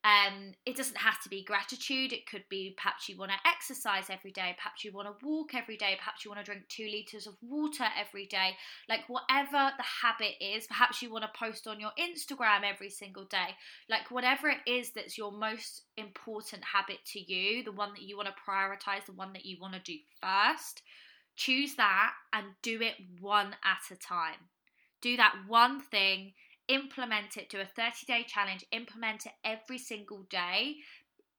Um, 0.03 0.53
it 0.65 0.75
doesn't 0.75 0.97
have 0.97 1.21
to 1.21 1.29
be 1.29 1.43
gratitude. 1.43 2.11
It 2.11 2.25
could 2.25 2.43
be 2.49 2.73
perhaps 2.75 3.07
you 3.07 3.17
want 3.17 3.31
to 3.31 3.37
exercise 3.47 4.09
every 4.09 4.31
day, 4.31 4.55
perhaps 4.57 4.83
you 4.83 4.91
want 4.91 5.07
to 5.07 5.25
walk 5.25 5.53
every 5.53 5.77
day, 5.77 5.95
perhaps 5.97 6.25
you 6.25 6.31
want 6.31 6.43
to 6.43 6.45
drink 6.45 6.67
two 6.69 6.87
liters 6.87 7.27
of 7.27 7.35
water 7.41 7.85
every 7.99 8.25
day. 8.25 8.55
Like 8.89 9.01
whatever 9.07 9.71
the 9.77 9.83
habit 10.01 10.35
is, 10.41 10.65
perhaps 10.65 11.01
you 11.01 11.11
want 11.11 11.23
to 11.23 11.39
post 11.39 11.67
on 11.67 11.79
your 11.79 11.91
Instagram 11.99 12.61
every 12.63 12.89
single 12.89 13.25
day. 13.25 13.55
Like 13.89 14.09
whatever 14.09 14.49
it 14.49 14.59
is 14.65 14.91
that's 14.91 15.17
your 15.17 15.31
most 15.31 15.83
important 15.97 16.63
habit 16.63 16.97
to 17.13 17.19
you, 17.19 17.63
the 17.63 17.71
one 17.71 17.91
that 17.91 18.01
you 18.01 18.17
want 18.17 18.29
to 18.29 18.49
prioritize, 18.49 19.05
the 19.05 19.13
one 19.13 19.33
that 19.33 19.45
you 19.45 19.57
want 19.61 19.73
to 19.75 19.79
do 19.79 19.97
first 20.19 20.81
Choose 21.35 21.75
that 21.75 22.13
and 22.33 22.45
do 22.61 22.81
it 22.81 22.95
one 23.19 23.55
at 23.63 23.91
a 23.91 23.95
time. 23.95 24.49
Do 25.01 25.17
that 25.17 25.35
one 25.47 25.81
thing, 25.81 26.33
implement 26.73 27.37
it, 27.37 27.49
do 27.49 27.59
a 27.59 27.65
30 27.65 28.05
day 28.07 28.25
challenge, 28.27 28.65
implement 28.71 29.25
it 29.25 29.33
every 29.43 29.77
single 29.77 30.23
day. 30.29 30.77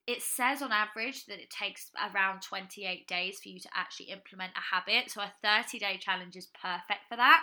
It 0.06 0.20
says 0.22 0.62
on 0.62 0.72
average 0.72 1.26
that 1.26 1.40
it 1.40 1.50
takes 1.50 1.90
around 1.96 2.42
28 2.42 3.06
days 3.06 3.38
for 3.40 3.48
you 3.48 3.60
to 3.60 3.68
actually 3.74 4.06
implement 4.06 4.52
a 4.56 4.74
habit. 4.74 5.10
So 5.10 5.22
a 5.22 5.32
30 5.42 5.78
day 5.78 5.98
challenge 6.00 6.36
is 6.36 6.48
perfect 6.60 7.08
for 7.08 7.16
that. 7.16 7.42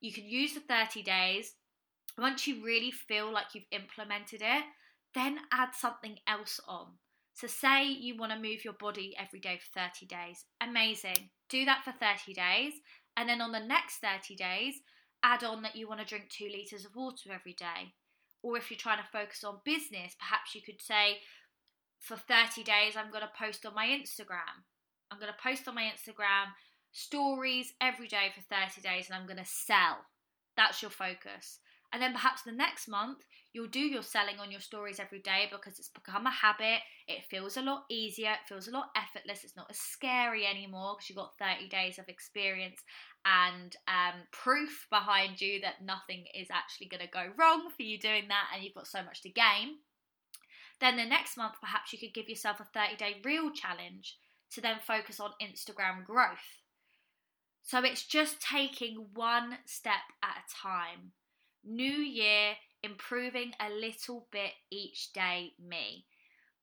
You 0.00 0.12
can 0.12 0.28
use 0.28 0.54
the 0.54 0.60
30 0.60 1.02
days. 1.02 1.54
Once 2.18 2.46
you 2.46 2.64
really 2.64 2.90
feel 2.90 3.32
like 3.32 3.54
you've 3.54 3.64
implemented 3.72 4.42
it, 4.42 4.64
then 5.14 5.38
add 5.52 5.70
something 5.74 6.18
else 6.26 6.60
on. 6.68 6.86
So, 7.34 7.48
say 7.48 7.88
you 7.88 8.16
want 8.16 8.30
to 8.30 8.38
move 8.38 8.64
your 8.64 8.74
body 8.74 9.16
every 9.18 9.40
day 9.40 9.58
for 9.58 9.80
30 9.80 10.06
days. 10.06 10.44
Amazing. 10.60 11.30
Do 11.48 11.64
that 11.64 11.82
for 11.84 11.92
30 11.92 12.32
days. 12.32 12.74
And 13.16 13.28
then 13.28 13.40
on 13.40 13.50
the 13.50 13.60
next 13.60 13.98
30 13.98 14.36
days, 14.36 14.74
add 15.24 15.42
on 15.42 15.62
that 15.62 15.74
you 15.74 15.88
want 15.88 16.00
to 16.00 16.06
drink 16.06 16.28
two 16.28 16.48
litres 16.52 16.84
of 16.84 16.94
water 16.94 17.30
every 17.32 17.54
day. 17.54 17.94
Or 18.42 18.58
if 18.58 18.70
you're 18.70 18.78
trying 18.78 18.98
to 18.98 19.10
focus 19.10 19.42
on 19.42 19.64
business, 19.64 20.14
perhaps 20.18 20.54
you 20.54 20.60
could 20.60 20.82
say, 20.82 21.20
for 21.98 22.16
30 22.16 22.62
days, 22.62 22.94
I'm 22.96 23.10
going 23.10 23.24
to 23.24 23.30
post 23.38 23.64
on 23.64 23.74
my 23.74 23.86
Instagram. 23.86 24.62
I'm 25.10 25.18
going 25.18 25.32
to 25.32 25.42
post 25.42 25.66
on 25.66 25.74
my 25.74 25.84
Instagram 25.84 26.52
stories 26.92 27.72
every 27.80 28.06
day 28.06 28.32
for 28.34 28.42
30 28.54 28.82
days 28.82 29.08
and 29.08 29.18
I'm 29.18 29.26
going 29.26 29.42
to 29.42 29.50
sell. 29.50 30.04
That's 30.56 30.82
your 30.82 30.90
focus. 30.90 31.58
And 31.94 32.02
then 32.02 32.12
perhaps 32.12 32.42
the 32.42 32.50
next 32.50 32.88
month, 32.88 33.18
you'll 33.52 33.68
do 33.68 33.78
your 33.78 34.02
selling 34.02 34.40
on 34.40 34.50
your 34.50 34.60
stories 34.60 34.98
every 34.98 35.20
day 35.20 35.48
because 35.48 35.78
it's 35.78 35.90
become 35.90 36.26
a 36.26 36.30
habit. 36.30 36.80
It 37.06 37.22
feels 37.30 37.56
a 37.56 37.62
lot 37.62 37.84
easier, 37.88 38.32
it 38.32 38.48
feels 38.48 38.66
a 38.66 38.72
lot 38.72 38.90
effortless, 38.96 39.44
it's 39.44 39.56
not 39.56 39.70
as 39.70 39.78
scary 39.78 40.44
anymore 40.44 40.96
because 40.96 41.08
you've 41.08 41.18
got 41.18 41.38
30 41.38 41.68
days 41.68 42.00
of 42.00 42.08
experience 42.08 42.80
and 43.24 43.76
um, 43.86 44.22
proof 44.32 44.88
behind 44.90 45.40
you 45.40 45.60
that 45.60 45.84
nothing 45.84 46.24
is 46.34 46.48
actually 46.50 46.88
going 46.88 47.00
to 47.00 47.08
go 47.12 47.28
wrong 47.38 47.70
for 47.76 47.82
you 47.82 47.96
doing 47.96 48.24
that 48.26 48.48
and 48.52 48.64
you've 48.64 48.74
got 48.74 48.88
so 48.88 49.00
much 49.04 49.22
to 49.22 49.28
gain. 49.28 49.78
Then 50.80 50.96
the 50.96 51.04
next 51.04 51.36
month, 51.36 51.54
perhaps 51.60 51.92
you 51.92 52.00
could 52.00 52.12
give 52.12 52.28
yourself 52.28 52.58
a 52.58 52.64
30 52.64 52.96
day 52.96 53.20
real 53.24 53.52
challenge 53.52 54.18
to 54.50 54.60
then 54.60 54.78
focus 54.84 55.20
on 55.20 55.30
Instagram 55.40 56.04
growth. 56.04 56.58
So 57.62 57.84
it's 57.84 58.04
just 58.04 58.42
taking 58.42 59.06
one 59.14 59.58
step 59.64 60.02
at 60.24 60.42
a 60.42 60.60
time 60.60 61.12
New 61.64 61.84
year, 61.92 62.54
improving 62.82 63.52
a 63.60 63.70
little 63.70 64.26
bit 64.30 64.52
each 64.70 65.12
day, 65.12 65.52
me. 65.58 66.04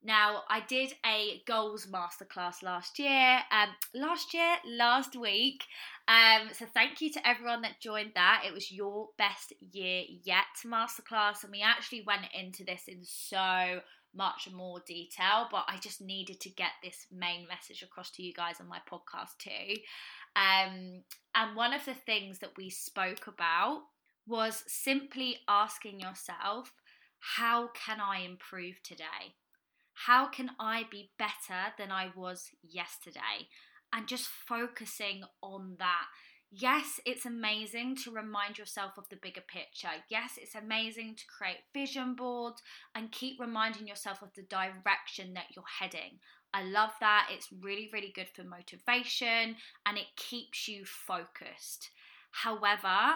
Now, 0.03 0.41
I 0.49 0.61
did 0.61 0.93
a 1.05 1.43
goals 1.45 1.85
masterclass 1.85 2.63
last 2.63 2.97
year, 2.97 3.39
um, 3.51 3.69
last 3.93 4.33
year, 4.33 4.55
last 4.65 5.15
week. 5.15 5.63
Um, 6.07 6.49
so 6.53 6.65
thank 6.73 7.01
you 7.01 7.11
to 7.11 7.27
everyone 7.27 7.61
that 7.61 7.79
joined 7.79 8.13
that. 8.15 8.43
It 8.47 8.53
was 8.53 8.71
your 8.71 9.09
best 9.19 9.53
year 9.59 10.03
yet 10.23 10.45
masterclass, 10.65 11.43
and 11.43 11.51
we 11.51 11.61
actually 11.61 12.03
went 12.05 12.25
into 12.33 12.63
this 12.63 12.83
in 12.87 13.01
so 13.03 13.81
much 14.13 14.49
more 14.51 14.81
detail, 14.87 15.47
but 15.51 15.65
I 15.67 15.77
just 15.77 16.01
needed 16.01 16.39
to 16.41 16.49
get 16.49 16.71
this 16.83 17.05
main 17.11 17.47
message 17.47 17.83
across 17.83 18.09
to 18.11 18.23
you 18.23 18.33
guys 18.33 18.59
on 18.59 18.67
my 18.67 18.79
podcast 18.91 19.37
too. 19.37 19.79
Um, 20.35 21.03
and 21.35 21.55
one 21.55 21.73
of 21.73 21.85
the 21.85 21.93
things 21.93 22.39
that 22.39 22.57
we 22.57 22.69
spoke 22.69 23.27
about 23.27 23.83
was 24.27 24.63
simply 24.67 25.37
asking 25.47 25.99
yourself, 25.99 26.73
how 27.37 27.69
can 27.73 27.99
I 27.99 28.19
improve 28.19 28.81
today? 28.83 29.35
How 29.93 30.27
can 30.27 30.51
I 30.59 30.85
be 30.89 31.11
better 31.19 31.73
than 31.77 31.91
I 31.91 32.09
was 32.15 32.49
yesterday? 32.63 33.49
And 33.93 34.07
just 34.07 34.27
focusing 34.27 35.23
on 35.41 35.75
that. 35.79 36.05
Yes, 36.49 36.99
it's 37.05 37.25
amazing 37.25 37.95
to 38.03 38.11
remind 38.11 38.57
yourself 38.57 38.93
of 38.97 39.07
the 39.09 39.15
bigger 39.21 39.41
picture. 39.41 40.03
Yes, 40.09 40.33
it's 40.37 40.55
amazing 40.55 41.15
to 41.15 41.23
create 41.27 41.59
vision 41.73 42.15
boards 42.15 42.61
and 42.93 43.11
keep 43.11 43.39
reminding 43.39 43.87
yourself 43.87 44.21
of 44.21 44.33
the 44.35 44.43
direction 44.43 45.33
that 45.33 45.45
you're 45.55 45.63
heading. 45.79 46.19
I 46.53 46.63
love 46.63 46.91
that. 46.99 47.29
It's 47.31 47.47
really, 47.61 47.89
really 47.93 48.11
good 48.13 48.27
for 48.35 48.43
motivation 48.43 49.55
and 49.85 49.97
it 49.97 50.07
keeps 50.17 50.67
you 50.67 50.83
focused. 50.85 51.91
However, 52.31 53.15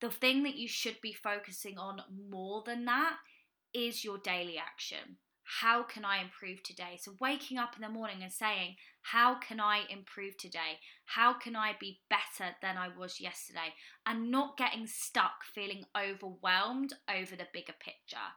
the 0.00 0.10
thing 0.10 0.42
that 0.42 0.56
you 0.56 0.68
should 0.68 1.00
be 1.00 1.12
focusing 1.12 1.78
on 1.78 2.02
more 2.30 2.62
than 2.64 2.84
that 2.84 3.16
is 3.72 4.04
your 4.04 4.18
daily 4.18 4.58
action. 4.58 5.18
How 5.60 5.84
can 5.84 6.04
I 6.04 6.20
improve 6.20 6.62
today? 6.64 6.98
So, 7.00 7.14
waking 7.20 7.56
up 7.56 7.76
in 7.76 7.82
the 7.82 7.88
morning 7.88 8.22
and 8.22 8.32
saying, 8.32 8.76
How 9.02 9.36
can 9.36 9.60
I 9.60 9.82
improve 9.88 10.36
today? 10.36 10.80
How 11.04 11.34
can 11.34 11.54
I 11.54 11.76
be 11.78 12.00
better 12.10 12.56
than 12.60 12.76
I 12.76 12.88
was 12.88 13.20
yesterday? 13.20 13.74
And 14.04 14.30
not 14.30 14.56
getting 14.56 14.88
stuck 14.88 15.44
feeling 15.54 15.84
overwhelmed 15.96 16.94
over 17.08 17.36
the 17.36 17.46
bigger 17.52 17.74
picture. 17.78 18.34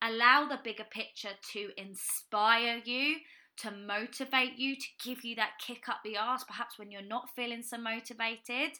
Allow 0.00 0.48
the 0.48 0.60
bigger 0.64 0.86
picture 0.90 1.36
to 1.52 1.70
inspire 1.76 2.80
you, 2.86 3.16
to 3.58 3.70
motivate 3.70 4.56
you, 4.56 4.76
to 4.76 4.86
give 5.04 5.22
you 5.24 5.36
that 5.36 5.60
kick 5.64 5.90
up 5.90 5.98
the 6.02 6.16
arse, 6.16 6.44
perhaps 6.44 6.78
when 6.78 6.90
you're 6.90 7.02
not 7.02 7.28
feeling 7.36 7.62
so 7.62 7.76
motivated, 7.76 8.78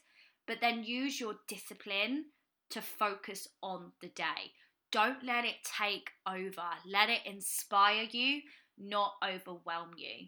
but 0.50 0.61
then 0.61 0.83
use 0.83 1.21
your 1.21 1.35
discipline 1.47 2.25
to 2.71 2.83
focus 2.83 3.47
on 3.62 3.92
the 4.00 4.09
day. 4.09 4.50
Don't 4.90 5.23
let 5.23 5.45
it 5.45 5.54
take 5.78 6.11
over. 6.26 6.71
Let 6.85 7.09
it 7.09 7.21
inspire 7.25 8.09
you, 8.11 8.40
not 8.76 9.12
overwhelm 9.25 9.90
you. 9.97 10.26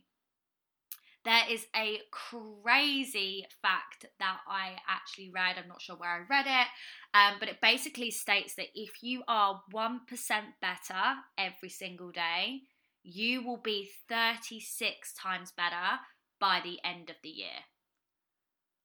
There 1.24 1.42
is 1.50 1.66
a 1.74 1.98
crazy 2.12 3.46
fact 3.62 4.06
that 4.20 4.36
I 4.46 4.76
actually 4.88 5.32
read. 5.34 5.56
I'm 5.58 5.66
not 5.66 5.82
sure 5.82 5.96
where 5.96 6.10
I 6.10 6.20
read 6.30 6.46
it, 6.46 6.68
um, 7.14 7.38
but 7.40 7.48
it 7.48 7.60
basically 7.60 8.12
states 8.12 8.54
that 8.54 8.68
if 8.76 9.02
you 9.02 9.24
are 9.26 9.60
1% 9.74 9.98
better 10.60 11.02
every 11.36 11.68
single 11.68 12.12
day, 12.12 12.60
you 13.02 13.44
will 13.44 13.60
be 13.60 13.90
36 14.08 15.14
times 15.14 15.50
better 15.50 15.98
by 16.38 16.60
the 16.62 16.78
end 16.84 17.10
of 17.10 17.16
the 17.24 17.28
year. 17.28 17.66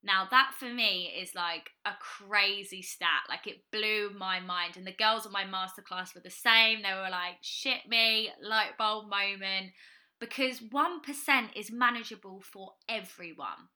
Now, 0.04 0.28
that 0.30 0.52
for 0.58 0.72
me 0.72 1.12
is 1.20 1.36
like 1.36 1.72
a 1.86 1.92
crazy 2.00 2.82
stat. 2.82 3.24
Like, 3.28 3.48
it 3.48 3.64
blew 3.72 4.12
my 4.18 4.40
mind. 4.40 4.78
And 4.78 4.86
the 4.86 4.92
girls 4.92 5.26
at 5.26 5.32
my 5.32 5.44
masterclass 5.44 6.14
were 6.14 6.22
the 6.22 6.30
same. 6.30 6.82
They 6.82 6.94
were 6.94 7.10
like, 7.10 7.38
shit 7.42 7.88
me, 7.88 8.30
light 8.42 8.78
bulb 8.78 9.10
moment. 9.10 9.72
Because 10.20 10.60
1% 10.60 11.50
is 11.56 11.72
manageable 11.72 12.42
for 12.42 12.74
everyone. 12.88 13.70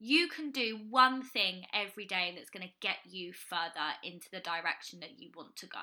You 0.00 0.28
can 0.28 0.52
do 0.52 0.78
one 0.88 1.22
thing 1.22 1.64
every 1.74 2.06
day 2.06 2.32
that's 2.34 2.50
going 2.50 2.66
to 2.66 2.74
get 2.80 2.98
you 3.08 3.32
further 3.32 3.94
into 4.04 4.28
the 4.30 4.40
direction 4.40 5.00
that 5.00 5.18
you 5.18 5.30
want 5.36 5.56
to 5.56 5.66
go. 5.66 5.78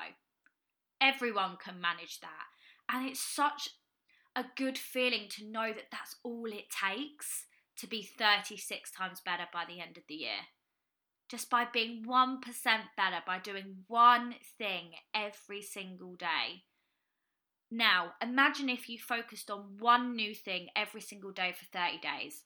Everyone 1.02 1.58
can 1.64 1.82
manage 1.82 2.22
that. 2.22 2.48
And 2.90 3.08
it's 3.10 3.20
such 3.20 3.70
a 4.36 4.46
good 4.56 4.78
feeling 4.78 5.28
to 5.32 5.46
know 5.46 5.74
that 5.74 5.92
that's 5.92 6.16
all 6.24 6.48
it 6.48 6.66
takes 6.70 7.46
to 7.78 7.88
be 7.88 8.02
36 8.18 8.92
times 8.92 9.22
better 9.24 9.46
by 9.52 9.66
the 9.66 9.80
end 9.82 9.98
of 9.98 10.04
the 10.08 10.16
year. 10.16 10.48
Just 11.30 11.50
by 11.50 11.66
being 11.72 12.06
1% 12.06 12.40
better, 12.96 13.18
by 13.26 13.40
doing 13.40 13.84
one 13.88 14.36
thing 14.58 14.92
every 15.14 15.62
single 15.62 16.16
day. 16.16 16.64
Now, 17.72 18.14
imagine 18.22 18.70
if 18.70 18.88
you 18.88 19.00
focused 19.00 19.50
on 19.50 19.78
one 19.80 20.16
new 20.16 20.36
thing 20.36 20.68
every 20.76 21.02
single 21.02 21.32
day 21.32 21.54
for 21.58 21.66
30 21.78 22.00
days. 22.00 22.44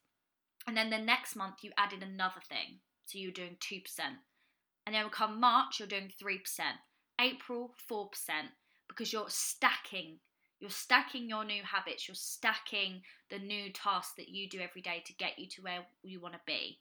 And 0.65 0.77
then 0.77 0.89
the 0.89 0.98
next 0.98 1.36
month 1.36 1.55
you 1.62 1.71
added 1.77 2.01
another 2.01 2.41
thing. 2.48 2.79
So 3.05 3.17
you're 3.17 3.31
doing 3.31 3.57
2%. 3.59 3.81
And 4.86 4.95
then 4.95 5.09
come 5.09 5.39
March, 5.39 5.79
you're 5.79 5.88
doing 5.88 6.12
3%. 6.21 6.39
April, 7.19 7.74
4%. 7.91 8.07
Because 8.88 9.12
you're 9.12 9.29
stacking 9.29 10.19
you're 10.59 10.69
stacking 10.69 11.29
your 11.29 11.45
new 11.45 11.63
habits, 11.63 12.07
you're 12.07 12.15
stacking 12.15 13.01
the 13.29 13.39
new 13.39 13.71
tasks 13.71 14.13
that 14.17 14.29
you 14.29 14.49
do 14.49 14.59
every 14.59 14.81
day 14.81 15.01
to 15.05 15.13
get 15.13 15.39
you 15.39 15.47
to 15.47 15.61
where 15.61 15.85
you 16.03 16.19
want 16.19 16.33
to 16.33 16.39
be. 16.45 16.79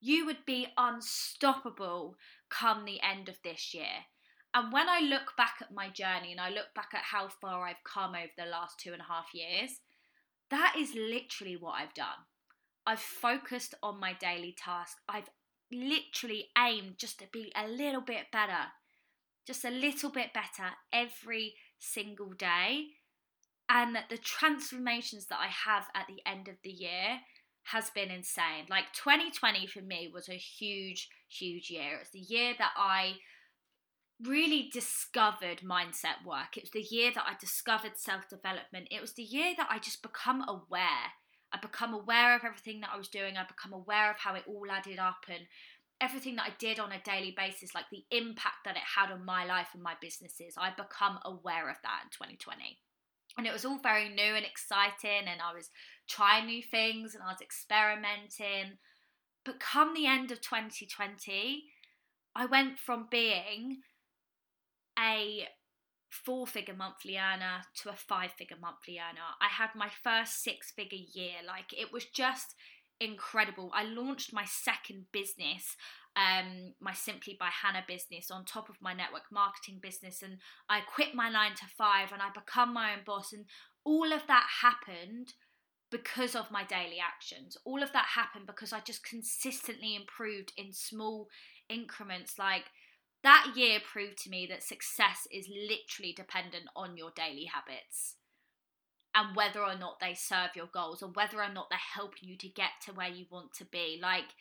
You 0.00 0.26
would 0.26 0.44
be 0.46 0.66
unstoppable 0.76 2.16
come 2.48 2.84
the 2.84 3.00
end 3.02 3.28
of 3.28 3.36
this 3.44 3.72
year. 3.72 4.06
And 4.52 4.72
when 4.72 4.88
I 4.88 5.00
look 5.00 5.36
back 5.36 5.56
at 5.60 5.72
my 5.72 5.88
journey 5.88 6.32
and 6.32 6.40
I 6.40 6.50
look 6.50 6.74
back 6.74 6.90
at 6.92 7.02
how 7.02 7.28
far 7.28 7.66
I've 7.66 7.84
come 7.84 8.14
over 8.14 8.32
the 8.36 8.50
last 8.50 8.80
two 8.80 8.92
and 8.92 9.00
a 9.00 9.04
half 9.04 9.32
years, 9.32 9.78
that 10.50 10.74
is 10.76 10.94
literally 10.94 11.56
what 11.56 11.74
I've 11.74 11.94
done. 11.94 12.26
I've 12.84 12.98
focused 12.98 13.74
on 13.82 14.00
my 14.00 14.14
daily 14.14 14.56
task. 14.58 14.98
I've 15.08 15.30
literally 15.70 16.48
aimed 16.58 16.98
just 16.98 17.20
to 17.20 17.26
be 17.30 17.52
a 17.54 17.68
little 17.68 18.00
bit 18.00 18.32
better, 18.32 18.72
just 19.46 19.64
a 19.64 19.70
little 19.70 20.10
bit 20.10 20.32
better 20.32 20.70
every 20.92 21.54
single 21.78 22.30
day 22.30 22.88
and 23.70 23.96
the 24.10 24.18
transformations 24.18 25.26
that 25.26 25.38
I 25.38 25.46
have 25.46 25.84
at 25.94 26.08
the 26.08 26.20
end 26.28 26.48
of 26.48 26.56
the 26.64 26.72
year 26.72 27.20
has 27.62 27.88
been 27.90 28.10
insane. 28.10 28.66
Like 28.68 28.92
2020 28.94 29.68
for 29.68 29.80
me 29.80 30.10
was 30.12 30.28
a 30.28 30.34
huge, 30.34 31.08
huge 31.28 31.70
year. 31.70 31.98
It's 32.00 32.10
the 32.10 32.18
year 32.18 32.54
that 32.58 32.72
I 32.76 33.14
really 34.20 34.68
discovered 34.72 35.60
mindset 35.64 36.26
work. 36.26 36.56
It 36.56 36.64
was 36.64 36.72
the 36.72 36.94
year 36.94 37.12
that 37.14 37.24
I 37.24 37.34
discovered 37.38 37.92
self 37.96 38.28
development. 38.28 38.88
It 38.90 39.00
was 39.00 39.12
the 39.12 39.22
year 39.22 39.54
that 39.56 39.68
I 39.70 39.78
just 39.78 40.02
become 40.02 40.44
aware. 40.48 41.14
I 41.52 41.58
become 41.62 41.94
aware 41.94 42.34
of 42.34 42.42
everything 42.44 42.80
that 42.80 42.90
I 42.92 42.98
was 42.98 43.08
doing. 43.08 43.36
I 43.36 43.44
become 43.46 43.72
aware 43.72 44.10
of 44.10 44.18
how 44.18 44.34
it 44.34 44.44
all 44.48 44.66
added 44.68 44.98
up 44.98 45.26
and 45.28 45.46
everything 46.00 46.36
that 46.36 46.46
I 46.46 46.54
did 46.58 46.80
on 46.80 46.90
a 46.90 47.02
daily 47.02 47.34
basis, 47.36 47.74
like 47.74 47.90
the 47.92 48.04
impact 48.10 48.64
that 48.64 48.76
it 48.76 48.82
had 48.96 49.12
on 49.12 49.24
my 49.24 49.44
life 49.44 49.68
and 49.74 49.82
my 49.82 49.94
businesses. 50.00 50.54
I 50.58 50.70
become 50.70 51.20
aware 51.24 51.70
of 51.70 51.76
that 51.84 52.02
in 52.04 52.10
2020 52.10 52.78
and 53.38 53.46
it 53.46 53.52
was 53.52 53.64
all 53.64 53.78
very 53.78 54.08
new 54.08 54.34
and 54.34 54.44
exciting 54.44 55.26
and 55.26 55.40
i 55.40 55.54
was 55.54 55.70
trying 56.08 56.46
new 56.46 56.62
things 56.62 57.14
and 57.14 57.22
i 57.22 57.28
was 57.28 57.40
experimenting. 57.40 58.78
But 59.44 59.60
come 59.60 59.94
the 59.94 60.06
end 60.06 60.30
of 60.30 60.40
2020 60.40 61.64
i 62.34 62.46
went 62.46 62.78
from 62.78 63.08
being 63.10 63.78
a 64.98 65.48
four 66.10 66.46
figure 66.46 66.74
monthly 66.74 67.16
earner 67.16 67.62
to 67.82 67.88
a 67.88 67.96
five 67.96 68.32
figure 68.32 68.56
monthly 68.60 68.98
earner. 68.98 69.20
I 69.40 69.48
had 69.48 69.70
my 69.74 69.88
first 70.02 70.42
six 70.42 70.72
figure 70.72 70.98
year. 71.14 71.36
Like 71.46 71.72
it 71.72 71.92
was 71.92 72.04
just 72.04 72.54
incredible. 73.00 73.70
I 73.74 73.84
launched 73.84 74.32
my 74.32 74.44
second 74.44 75.06
business 75.12 75.76
um, 76.16 76.74
my 76.80 76.92
Simply 76.92 77.36
by 77.38 77.48
Hannah 77.48 77.84
business 77.86 78.30
on 78.30 78.44
top 78.44 78.68
of 78.68 78.76
my 78.80 78.92
network 78.92 79.30
marketing 79.30 79.78
business, 79.80 80.22
and 80.22 80.38
I 80.68 80.80
quit 80.80 81.14
my 81.14 81.30
nine 81.30 81.54
to 81.56 81.66
five 81.76 82.12
and 82.12 82.20
I 82.20 82.28
become 82.34 82.74
my 82.74 82.92
own 82.92 83.00
boss, 83.04 83.32
and 83.32 83.46
all 83.84 84.12
of 84.12 84.26
that 84.26 84.46
happened 84.62 85.34
because 85.90 86.36
of 86.36 86.50
my 86.50 86.64
daily 86.64 86.98
actions. 87.02 87.56
All 87.64 87.82
of 87.82 87.92
that 87.92 88.06
happened 88.14 88.46
because 88.46 88.72
I 88.72 88.80
just 88.80 89.04
consistently 89.04 89.96
improved 89.96 90.52
in 90.56 90.72
small 90.72 91.28
increments. 91.68 92.38
Like 92.38 92.66
that 93.22 93.52
year 93.56 93.80
proved 93.80 94.18
to 94.24 94.30
me 94.30 94.46
that 94.46 94.62
success 94.62 95.26
is 95.32 95.48
literally 95.48 96.12
dependent 96.12 96.64
on 96.76 96.96
your 96.96 97.10
daily 97.14 97.46
habits 97.46 98.16
and 99.14 99.34
whether 99.34 99.60
or 99.60 99.76
not 99.76 99.98
they 100.00 100.14
serve 100.14 100.50
your 100.54 100.68
goals 100.72 101.02
or 101.02 101.10
whether 101.10 101.42
or 101.42 101.52
not 101.52 101.68
they're 101.68 101.78
helping 101.94 102.28
you 102.28 102.36
to 102.38 102.48
get 102.48 102.70
to 102.84 102.92
where 102.92 103.08
you 103.08 103.26
want 103.30 103.52
to 103.54 103.64
be. 103.64 103.98
Like 104.00 104.34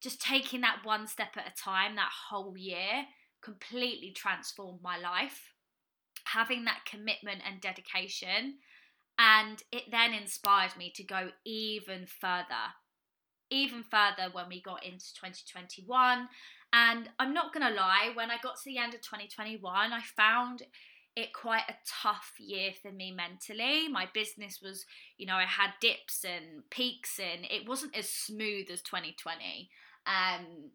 just 0.00 0.20
taking 0.20 0.62
that 0.62 0.80
one 0.84 1.06
step 1.06 1.36
at 1.36 1.48
a 1.48 1.62
time, 1.62 1.96
that 1.96 2.10
whole 2.30 2.56
year, 2.56 3.06
completely 3.42 4.12
transformed 4.12 4.80
my 4.82 4.98
life. 4.98 5.52
Having 6.26 6.64
that 6.64 6.84
commitment 6.84 7.40
and 7.46 7.60
dedication, 7.60 8.58
and 9.18 9.62
it 9.72 9.84
then 9.90 10.14
inspired 10.14 10.76
me 10.76 10.92
to 10.94 11.02
go 11.02 11.30
even 11.44 12.06
further, 12.06 12.74
even 13.50 13.82
further 13.82 14.30
when 14.32 14.48
we 14.48 14.62
got 14.62 14.84
into 14.84 15.12
2021. 15.14 16.28
And 16.72 17.08
I'm 17.18 17.34
not 17.34 17.52
gonna 17.52 17.70
lie, 17.70 18.10
when 18.14 18.30
I 18.30 18.38
got 18.42 18.56
to 18.56 18.64
the 18.64 18.78
end 18.78 18.94
of 18.94 19.00
2021, 19.00 19.92
I 19.92 20.00
found 20.16 20.62
it 21.16 21.32
quite 21.32 21.64
a 21.68 21.74
tough 21.86 22.34
year 22.38 22.70
for 22.80 22.92
me 22.92 23.12
mentally. 23.12 23.88
My 23.88 24.06
business 24.14 24.60
was, 24.62 24.86
you 25.18 25.26
know, 25.26 25.34
I 25.34 25.44
had 25.44 25.70
dips 25.80 26.24
and 26.24 26.62
peaks, 26.70 27.18
and 27.18 27.44
it 27.50 27.68
wasn't 27.68 27.96
as 27.96 28.08
smooth 28.08 28.70
as 28.70 28.82
2020. 28.82 29.68
Um, 30.06 30.70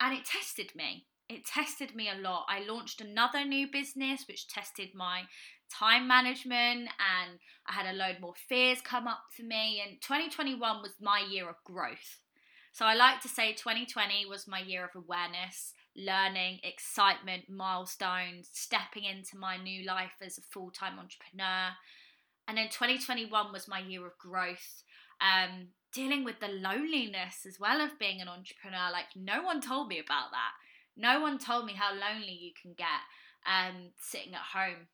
and 0.00 0.14
it 0.16 0.24
tested 0.24 0.70
me. 0.74 1.06
It 1.28 1.46
tested 1.46 1.94
me 1.94 2.08
a 2.08 2.20
lot. 2.20 2.46
I 2.48 2.64
launched 2.66 3.00
another 3.00 3.44
new 3.44 3.70
business 3.70 4.24
which 4.26 4.48
tested 4.48 4.90
my 4.94 5.22
time 5.72 6.08
management 6.08 6.88
and 6.98 7.38
I 7.68 7.72
had 7.72 7.86
a 7.86 7.96
load 7.96 8.16
more 8.20 8.34
fears 8.48 8.80
come 8.80 9.06
up 9.06 9.20
for 9.36 9.42
me. 9.42 9.82
And 9.86 10.00
2021 10.02 10.82
was 10.82 10.94
my 11.00 11.22
year 11.30 11.48
of 11.48 11.56
growth. 11.64 12.18
So 12.72 12.84
I 12.84 12.94
like 12.94 13.20
to 13.22 13.28
say 13.28 13.52
2020 13.52 14.26
was 14.26 14.48
my 14.48 14.60
year 14.60 14.84
of 14.84 14.90
awareness, 14.94 15.72
learning, 15.96 16.60
excitement, 16.62 17.44
milestones, 17.48 18.48
stepping 18.52 19.04
into 19.04 19.36
my 19.36 19.56
new 19.56 19.84
life 19.84 20.12
as 20.24 20.38
a 20.38 20.42
full 20.42 20.70
time 20.70 20.98
entrepreneur. 20.98 21.70
And 22.48 22.58
then 22.58 22.68
2021 22.68 23.52
was 23.52 23.68
my 23.68 23.80
year 23.80 24.06
of 24.06 24.18
growth, 24.18 24.82
um, 25.20 25.68
dealing 25.92 26.24
with 26.24 26.40
the 26.40 26.48
loneliness 26.48 27.46
as 27.46 27.58
well 27.58 27.80
of 27.80 27.98
being 27.98 28.20
an 28.20 28.28
entrepreneur. 28.28 28.90
Like, 28.92 29.06
no 29.16 29.42
one 29.42 29.60
told 29.60 29.88
me 29.88 29.98
about 29.98 30.30
that. 30.30 30.52
No 30.96 31.20
one 31.20 31.38
told 31.38 31.66
me 31.66 31.74
how 31.74 31.92
lonely 31.92 32.38
you 32.40 32.52
can 32.60 32.74
get 32.76 32.86
um, 33.46 33.90
sitting 33.98 34.34
at 34.34 34.40
home 34.40 34.88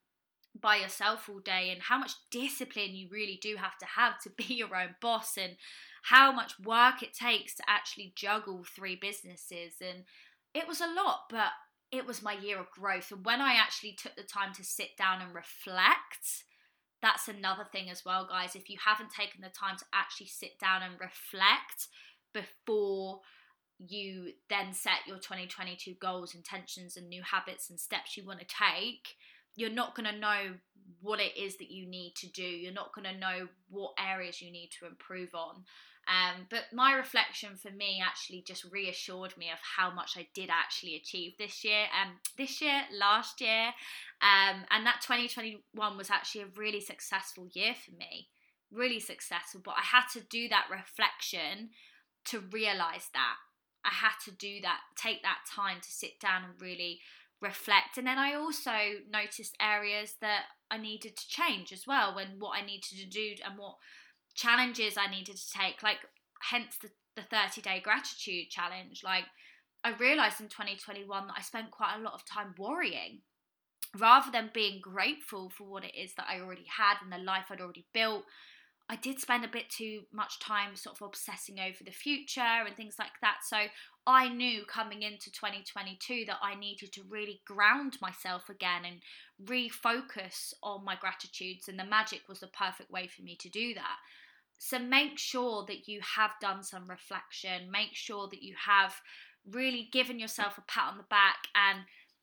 by 0.60 0.76
yourself 0.76 1.28
all 1.28 1.40
day 1.40 1.70
and 1.70 1.82
how 1.82 1.98
much 1.98 2.12
discipline 2.30 2.94
you 2.94 3.08
really 3.10 3.38
do 3.42 3.56
have 3.56 3.76
to 3.78 3.86
have 3.86 4.20
to 4.22 4.30
be 4.36 4.54
your 4.54 4.74
own 4.74 4.94
boss 5.00 5.36
and 5.36 5.56
how 6.04 6.32
much 6.32 6.58
work 6.60 7.02
it 7.02 7.12
takes 7.12 7.54
to 7.54 7.62
actually 7.68 8.12
juggle 8.14 8.64
three 8.64 8.96
businesses 8.96 9.74
and 9.80 10.04
it 10.54 10.66
was 10.66 10.80
a 10.80 10.86
lot 10.86 11.22
but 11.28 11.50
it 11.92 12.06
was 12.06 12.22
my 12.22 12.32
year 12.32 12.58
of 12.58 12.70
growth 12.70 13.10
and 13.10 13.24
when 13.24 13.40
i 13.40 13.54
actually 13.54 13.92
took 13.92 14.14
the 14.16 14.22
time 14.22 14.52
to 14.52 14.64
sit 14.64 14.96
down 14.96 15.20
and 15.20 15.34
reflect 15.34 16.44
that's 17.02 17.28
another 17.28 17.66
thing 17.70 17.90
as 17.90 18.04
well 18.04 18.26
guys 18.28 18.54
if 18.56 18.68
you 18.70 18.76
haven't 18.84 19.10
taken 19.10 19.40
the 19.40 19.48
time 19.48 19.76
to 19.76 19.84
actually 19.92 20.26
sit 20.26 20.58
down 20.58 20.82
and 20.82 21.00
reflect 21.00 21.88
before 22.32 23.20
you 23.78 24.32
then 24.48 24.72
set 24.72 25.06
your 25.06 25.18
2022 25.18 25.94
goals 26.00 26.34
intentions 26.34 26.96
and 26.96 27.08
new 27.08 27.22
habits 27.22 27.68
and 27.68 27.78
steps 27.78 28.16
you 28.16 28.24
want 28.24 28.40
to 28.40 28.46
take 28.46 29.14
you're 29.56 29.70
not 29.70 29.94
going 29.94 30.12
to 30.12 30.18
know 30.18 30.54
what 31.00 31.20
it 31.20 31.36
is 31.36 31.56
that 31.56 31.70
you 31.70 31.86
need 31.86 32.14
to 32.16 32.28
do. 32.28 32.42
You're 32.42 32.72
not 32.72 32.94
going 32.94 33.12
to 33.12 33.18
know 33.18 33.48
what 33.70 33.94
areas 33.98 34.40
you 34.40 34.50
need 34.50 34.70
to 34.78 34.86
improve 34.86 35.34
on. 35.34 35.64
Um, 36.08 36.46
but 36.50 36.66
my 36.72 36.92
reflection 36.92 37.56
for 37.56 37.70
me 37.70 38.00
actually 38.04 38.42
just 38.42 38.64
reassured 38.70 39.36
me 39.36 39.50
of 39.50 39.58
how 39.76 39.90
much 39.90 40.12
I 40.16 40.28
did 40.34 40.50
actually 40.50 40.94
achieve 40.94 41.32
this 41.36 41.64
year. 41.64 41.86
Um, 42.00 42.12
this 42.38 42.60
year, 42.60 42.82
last 42.96 43.40
year, 43.40 43.72
um, 44.22 44.64
and 44.70 44.86
that 44.86 45.00
2021 45.02 45.96
was 45.96 46.10
actually 46.10 46.42
a 46.42 46.56
really 46.56 46.80
successful 46.80 47.48
year 47.52 47.74
for 47.74 47.90
me. 47.96 48.28
Really 48.70 49.00
successful, 49.00 49.60
but 49.64 49.74
I 49.76 49.82
had 49.82 50.06
to 50.12 50.20
do 50.20 50.48
that 50.48 50.66
reflection 50.70 51.70
to 52.26 52.38
realize 52.38 53.08
that. 53.12 53.36
I 53.84 53.90
had 53.90 54.14
to 54.24 54.30
do 54.32 54.60
that, 54.62 54.80
take 54.96 55.22
that 55.22 55.38
time 55.48 55.78
to 55.80 55.90
sit 55.90 56.20
down 56.20 56.42
and 56.44 56.60
really 56.60 57.00
reflect. 57.40 57.98
And 57.98 58.06
then 58.06 58.18
I 58.18 58.34
also 58.34 59.00
noticed 59.10 59.56
areas 59.60 60.14
that 60.20 60.44
I 60.70 60.78
needed 60.78 61.16
to 61.16 61.28
change 61.28 61.72
as 61.72 61.86
well 61.86 62.14
when 62.14 62.38
what 62.38 62.58
I 62.58 62.64
needed 62.64 62.98
to 62.98 63.06
do 63.06 63.34
and 63.44 63.58
what 63.58 63.76
challenges 64.34 64.96
I 64.96 65.10
needed 65.10 65.36
to 65.36 65.58
take, 65.58 65.82
like 65.82 65.98
hence 66.50 66.76
the, 66.80 66.88
the 67.16 67.22
30 67.22 67.60
day 67.62 67.80
gratitude 67.82 68.50
challenge. 68.50 69.02
Like 69.04 69.24
I 69.84 69.92
realized 69.96 70.40
in 70.40 70.48
2021 70.48 71.26
that 71.26 71.34
I 71.36 71.42
spent 71.42 71.70
quite 71.70 71.96
a 71.98 72.02
lot 72.02 72.14
of 72.14 72.24
time 72.24 72.54
worrying 72.58 73.20
rather 73.98 74.30
than 74.30 74.50
being 74.52 74.80
grateful 74.80 75.50
for 75.50 75.64
what 75.64 75.84
it 75.84 75.94
is 75.96 76.14
that 76.16 76.26
I 76.28 76.40
already 76.40 76.66
had 76.76 76.96
and 77.02 77.12
the 77.12 77.24
life 77.24 77.46
I'd 77.50 77.60
already 77.60 77.86
built. 77.94 78.24
I 78.88 78.94
did 78.94 79.18
spend 79.18 79.44
a 79.44 79.48
bit 79.48 79.68
too 79.68 80.02
much 80.12 80.38
time 80.38 80.76
sort 80.76 80.96
of 81.00 81.06
obsessing 81.06 81.58
over 81.58 81.82
the 81.84 81.90
future 81.90 82.40
and 82.40 82.76
things 82.76 82.96
like 82.98 83.18
that. 83.20 83.38
So 83.44 83.56
I 84.06 84.28
knew 84.28 84.64
coming 84.64 85.02
into 85.02 85.32
2022 85.32 86.24
that 86.26 86.38
I 86.40 86.54
needed 86.54 86.92
to 86.92 87.02
really 87.08 87.40
ground 87.44 87.96
myself 88.00 88.48
again 88.48 88.84
and 88.84 89.00
refocus 89.44 90.52
on 90.62 90.84
my 90.84 90.94
gratitudes, 90.94 91.68
and 91.68 91.78
the 91.78 91.84
magic 91.84 92.22
was 92.28 92.40
the 92.40 92.46
perfect 92.46 92.90
way 92.90 93.08
for 93.08 93.22
me 93.22 93.36
to 93.40 93.48
do 93.48 93.74
that. 93.74 93.96
So 94.58 94.78
make 94.78 95.18
sure 95.18 95.64
that 95.66 95.88
you 95.88 96.00
have 96.16 96.30
done 96.40 96.62
some 96.62 96.88
reflection, 96.88 97.70
make 97.70 97.94
sure 97.94 98.28
that 98.28 98.42
you 98.42 98.54
have 98.66 98.94
really 99.50 99.88
given 99.92 100.20
yourself 100.20 100.58
a 100.58 100.62
pat 100.62 100.92
on 100.92 100.98
the 100.98 101.04
back 101.10 101.48
and 101.54 101.80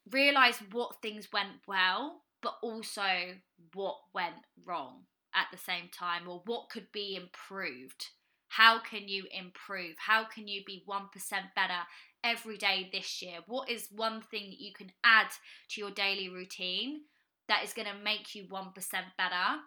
realize 0.10 0.60
what 0.71 1.02
things 1.02 1.28
went 1.34 1.60
well, 1.67 2.21
but 2.41 2.56
also 2.62 3.36
what 3.73 3.97
went 4.13 4.36
wrong 4.65 5.04
at 5.36 5.48
the 5.52 5.58
same 5.58 5.89
time 5.91 6.28
or 6.28 6.41
what 6.46 6.69
could 6.69 6.91
be 6.91 7.15
improved. 7.15 8.10
How 8.50 8.80
can 8.80 9.08
you 9.08 9.26
improve? 9.32 9.96
How 9.98 10.26
can 10.26 10.48
you 10.48 10.62
be 10.65 10.84
1% 10.88 11.10
better 11.56 11.88
every 12.24 12.58
day 12.58 12.89
this 12.91 13.22
year? 13.22 13.39
What 13.48 13.69
is 13.69 13.88
one 13.91 14.22
thing 14.22 14.52
that 14.52 14.60
you 14.60 14.72
can 14.74 14.91
add 15.04 15.28
to 15.69 15.82
your 15.82 15.91
daily 15.91 16.30
routine 16.30 17.02
that 17.48 17.63
is 17.63 17.74
going 17.74 17.88
to 17.88 18.04
make 18.04 18.36
you 18.36 18.43
1% 18.46 18.74
better 19.17 19.60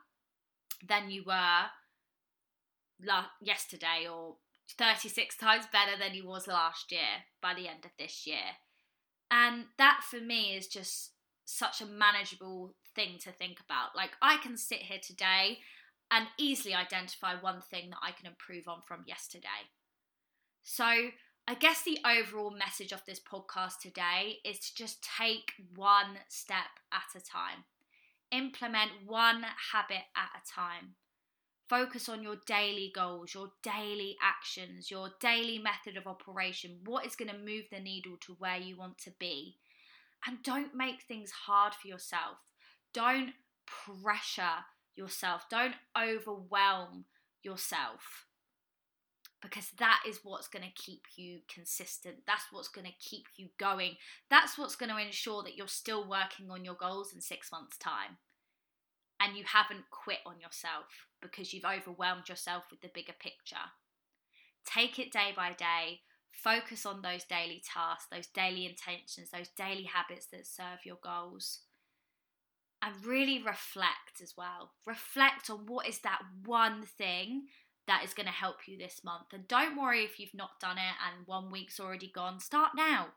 than 0.86 1.10
you 1.10 1.24
were 1.26 1.64
yesterday 3.42 4.06
or 4.10 4.36
36 4.78 5.36
times 5.36 5.66
better 5.72 5.98
than 5.98 6.14
you 6.14 6.26
was 6.26 6.46
last 6.46 6.92
year 6.92 7.24
by 7.42 7.54
the 7.54 7.68
end 7.68 7.84
of 7.84 7.90
this 7.98 8.26
year? 8.26 8.56
And 9.30 9.64
that 9.78 10.02
for 10.08 10.20
me 10.20 10.56
is 10.56 10.68
just 10.68 11.10
such 11.44 11.80
a 11.80 11.86
manageable 11.86 12.74
thing 12.96 13.18
to 13.20 13.30
think 13.30 13.58
about. 13.60 13.94
Like, 13.94 14.12
I 14.20 14.38
can 14.38 14.56
sit 14.56 14.78
here 14.78 14.98
today 15.00 15.58
and 16.10 16.26
easily 16.38 16.74
identify 16.74 17.34
one 17.34 17.60
thing 17.60 17.90
that 17.90 17.98
I 18.02 18.10
can 18.12 18.26
improve 18.26 18.66
on 18.66 18.80
from 18.86 19.04
yesterday. 19.06 19.70
So, 20.62 21.10
I 21.48 21.54
guess 21.54 21.82
the 21.84 21.98
overall 22.04 22.50
message 22.50 22.90
of 22.90 23.04
this 23.06 23.20
podcast 23.20 23.78
today 23.80 24.38
is 24.44 24.58
to 24.58 24.74
just 24.74 25.06
take 25.18 25.52
one 25.76 26.18
step 26.28 26.80
at 26.92 27.20
a 27.20 27.24
time. 27.24 27.64
Implement 28.32 28.90
one 29.06 29.44
habit 29.72 30.02
at 30.16 30.30
a 30.34 30.52
time. 30.52 30.96
Focus 31.68 32.08
on 32.08 32.22
your 32.22 32.36
daily 32.46 32.90
goals, 32.94 33.34
your 33.34 33.50
daily 33.62 34.16
actions, 34.22 34.90
your 34.90 35.10
daily 35.20 35.58
method 35.58 35.96
of 35.96 36.06
operation. 36.06 36.78
What 36.84 37.06
is 37.06 37.16
going 37.16 37.30
to 37.30 37.38
move 37.38 37.64
the 37.70 37.80
needle 37.80 38.16
to 38.22 38.36
where 38.38 38.56
you 38.56 38.76
want 38.76 38.98
to 38.98 39.12
be? 39.18 39.56
And 40.26 40.42
don't 40.42 40.74
make 40.74 41.02
things 41.02 41.30
hard 41.30 41.74
for 41.74 41.86
yourself. 41.86 42.38
Don't 42.96 43.34
pressure 43.66 44.64
yourself. 44.94 45.44
Don't 45.50 45.74
overwhelm 45.94 47.04
yourself 47.42 48.24
because 49.42 49.68
that 49.78 50.00
is 50.08 50.20
what's 50.22 50.48
going 50.48 50.64
to 50.64 50.82
keep 50.82 51.02
you 51.14 51.40
consistent. 51.46 52.16
That's 52.26 52.46
what's 52.50 52.68
going 52.68 52.86
to 52.86 52.92
keep 52.98 53.26
you 53.36 53.48
going. 53.58 53.96
That's 54.30 54.56
what's 54.56 54.76
going 54.76 54.88
to 54.88 54.96
ensure 54.96 55.42
that 55.42 55.58
you're 55.58 55.68
still 55.68 56.08
working 56.08 56.50
on 56.50 56.64
your 56.64 56.74
goals 56.74 57.12
in 57.12 57.20
six 57.20 57.52
months' 57.52 57.76
time 57.76 58.16
and 59.20 59.36
you 59.36 59.44
haven't 59.44 59.90
quit 59.90 60.20
on 60.24 60.40
yourself 60.40 60.86
because 61.20 61.52
you've 61.52 61.66
overwhelmed 61.66 62.30
yourself 62.30 62.64
with 62.70 62.80
the 62.80 62.90
bigger 62.94 63.14
picture. 63.20 63.56
Take 64.64 64.98
it 64.98 65.12
day 65.12 65.34
by 65.36 65.52
day. 65.52 66.00
Focus 66.32 66.86
on 66.86 67.02
those 67.02 67.24
daily 67.24 67.62
tasks, 67.62 68.06
those 68.10 68.26
daily 68.26 68.64
intentions, 68.64 69.28
those 69.30 69.48
daily 69.48 69.84
habits 69.84 70.28
that 70.28 70.46
serve 70.46 70.78
your 70.86 70.98
goals 71.04 71.60
and 72.86 73.04
really 73.04 73.42
reflect 73.42 74.20
as 74.22 74.34
well. 74.36 74.70
Reflect 74.86 75.50
on 75.50 75.66
what 75.66 75.88
is 75.88 75.98
that 76.00 76.20
one 76.44 76.84
thing 76.84 77.46
that 77.88 78.04
is 78.04 78.14
going 78.14 78.26
to 78.26 78.32
help 78.32 78.66
you 78.66 78.78
this 78.78 79.00
month. 79.04 79.32
And 79.32 79.48
don't 79.48 79.76
worry 79.76 80.04
if 80.04 80.20
you've 80.20 80.34
not 80.34 80.60
done 80.60 80.78
it 80.78 80.94
and 81.04 81.26
one 81.26 81.50
week's 81.50 81.80
already 81.80 82.10
gone. 82.14 82.38
Start 82.38 82.72
now. 82.76 83.08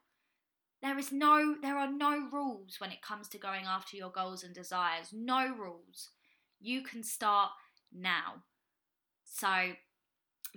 There 0.82 0.98
is 0.98 1.12
no 1.12 1.56
there 1.62 1.78
are 1.78 1.92
no 1.92 2.30
rules 2.32 2.78
when 2.80 2.92
it 2.92 3.02
comes 3.02 3.28
to 3.30 3.38
going 3.38 3.66
after 3.66 3.96
your 3.96 4.12
goals 4.12 4.44
and 4.44 4.56
desires. 4.56 5.10
No 5.14 5.54
rules. 5.54 6.10
You 6.60 6.82
can 6.82 7.04
start 7.04 7.52
now. 7.94 8.44
So 9.26 9.74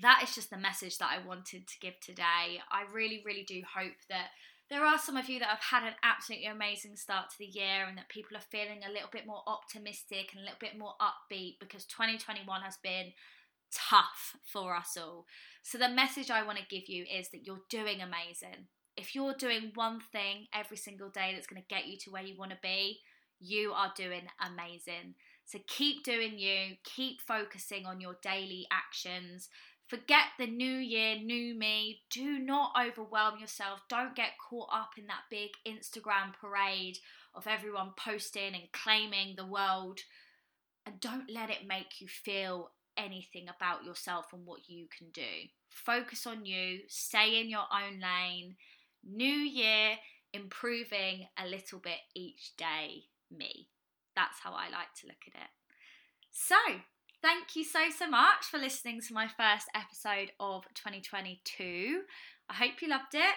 that 0.01 0.20
is 0.22 0.35
just 0.35 0.51
the 0.51 0.57
message 0.57 0.98
that 0.98 1.11
I 1.11 1.27
wanted 1.27 1.66
to 1.66 1.81
give 1.81 1.98
today. 2.01 2.61
I 2.70 2.85
really 2.92 3.22
really 3.27 3.42
do 3.42 3.62
hope 3.75 3.96
that 4.09 4.29
there 4.72 4.87
are 4.87 4.98
some 4.98 5.18
of 5.18 5.28
you 5.28 5.38
that 5.38 5.50
have 5.50 5.61
had 5.61 5.87
an 5.87 5.92
absolutely 6.02 6.46
amazing 6.46 6.96
start 6.96 7.28
to 7.28 7.38
the 7.38 7.44
year 7.44 7.85
and 7.87 7.98
that 7.98 8.08
people 8.08 8.38
are 8.38 8.40
feeling 8.40 8.80
a 8.82 8.90
little 8.90 9.11
bit 9.12 9.26
more 9.26 9.42
optimistic 9.46 10.30
and 10.32 10.40
a 10.40 10.44
little 10.44 10.56
bit 10.58 10.78
more 10.78 10.94
upbeat 10.98 11.58
because 11.61 11.85
2021 11.85 12.62
has 12.62 12.78
been 12.82 13.12
tough 13.70 14.35
for 14.46 14.74
us 14.74 14.96
all. 14.98 15.26
So, 15.62 15.76
the 15.76 15.90
message 15.90 16.30
I 16.30 16.42
want 16.42 16.56
to 16.56 16.64
give 16.74 16.88
you 16.88 17.04
is 17.04 17.28
that 17.30 17.46
you're 17.46 17.61
doing 17.68 18.00
amazing. 18.00 18.68
If 18.96 19.14
you're 19.14 19.35
doing 19.35 19.72
one 19.74 20.00
thing 20.00 20.46
every 20.54 20.78
single 20.78 21.11
day 21.11 21.32
that's 21.35 21.46
going 21.46 21.61
to 21.61 21.74
get 21.74 21.87
you 21.87 21.98
to 21.98 22.11
where 22.11 22.22
you 22.22 22.38
want 22.38 22.52
to 22.52 22.58
be, 22.62 23.00
you 23.40 23.72
are 23.72 23.92
doing 23.94 24.22
amazing. 24.40 25.16
So, 25.44 25.58
keep 25.66 26.02
doing 26.02 26.38
you, 26.38 26.76
keep 26.82 27.20
focusing 27.20 27.85
on 27.85 28.00
your 28.00 28.16
daily 28.22 28.66
actions 28.72 29.50
Forget 29.92 30.28
the 30.38 30.46
new 30.46 30.78
year, 30.78 31.16
new 31.18 31.55
me. 31.55 32.00
Do 32.09 32.38
not 32.38 32.72
overwhelm 32.83 33.38
yourself. 33.38 33.81
Don't 33.90 34.16
get 34.16 34.38
caught 34.38 34.70
up 34.72 34.92
in 34.96 35.07
that 35.09 35.24
big 35.28 35.50
Instagram 35.68 36.33
parade 36.40 36.96
of 37.35 37.46
everyone 37.46 37.90
posting 37.94 38.55
and 38.55 38.72
claiming 38.72 39.37
the 39.37 39.44
world. 39.44 40.00
And 40.87 40.98
don't 40.98 41.31
let 41.31 41.50
it 41.50 41.66
make 41.68 42.00
you 42.00 42.09
feel 42.09 42.70
anything 42.96 43.48
about 43.55 43.85
yourself 43.85 44.33
and 44.33 44.46
what 44.46 44.61
you 44.66 44.87
can 44.96 45.09
do. 45.11 45.50
Focus 45.68 46.26
on 46.26 46.46
you, 46.46 46.78
stay 46.88 47.38
in 47.38 47.50
your 47.50 47.66
own 47.70 48.00
lane. 48.00 48.57
New 49.07 49.26
year, 49.26 49.96
improving 50.33 51.26
a 51.38 51.46
little 51.46 51.81
bit 51.81 52.00
each 52.14 52.57
day, 52.57 53.02
me. 53.31 53.68
That's 54.16 54.38
how 54.42 54.52
I 54.52 54.70
like 54.70 54.94
to 55.02 55.07
look 55.07 55.24
at 55.26 55.35
it. 55.35 55.50
So, 56.31 56.57
Thank 57.22 57.54
you 57.54 57.62
so, 57.62 57.78
so 57.96 58.11
much 58.11 58.46
for 58.50 58.58
listening 58.58 59.00
to 59.00 59.14
my 59.14 59.28
first 59.28 59.68
episode 59.76 60.32
of 60.40 60.64
2022. 60.74 62.00
I 62.50 62.54
hope 62.54 62.82
you 62.82 62.88
loved 62.88 63.14
it. 63.14 63.35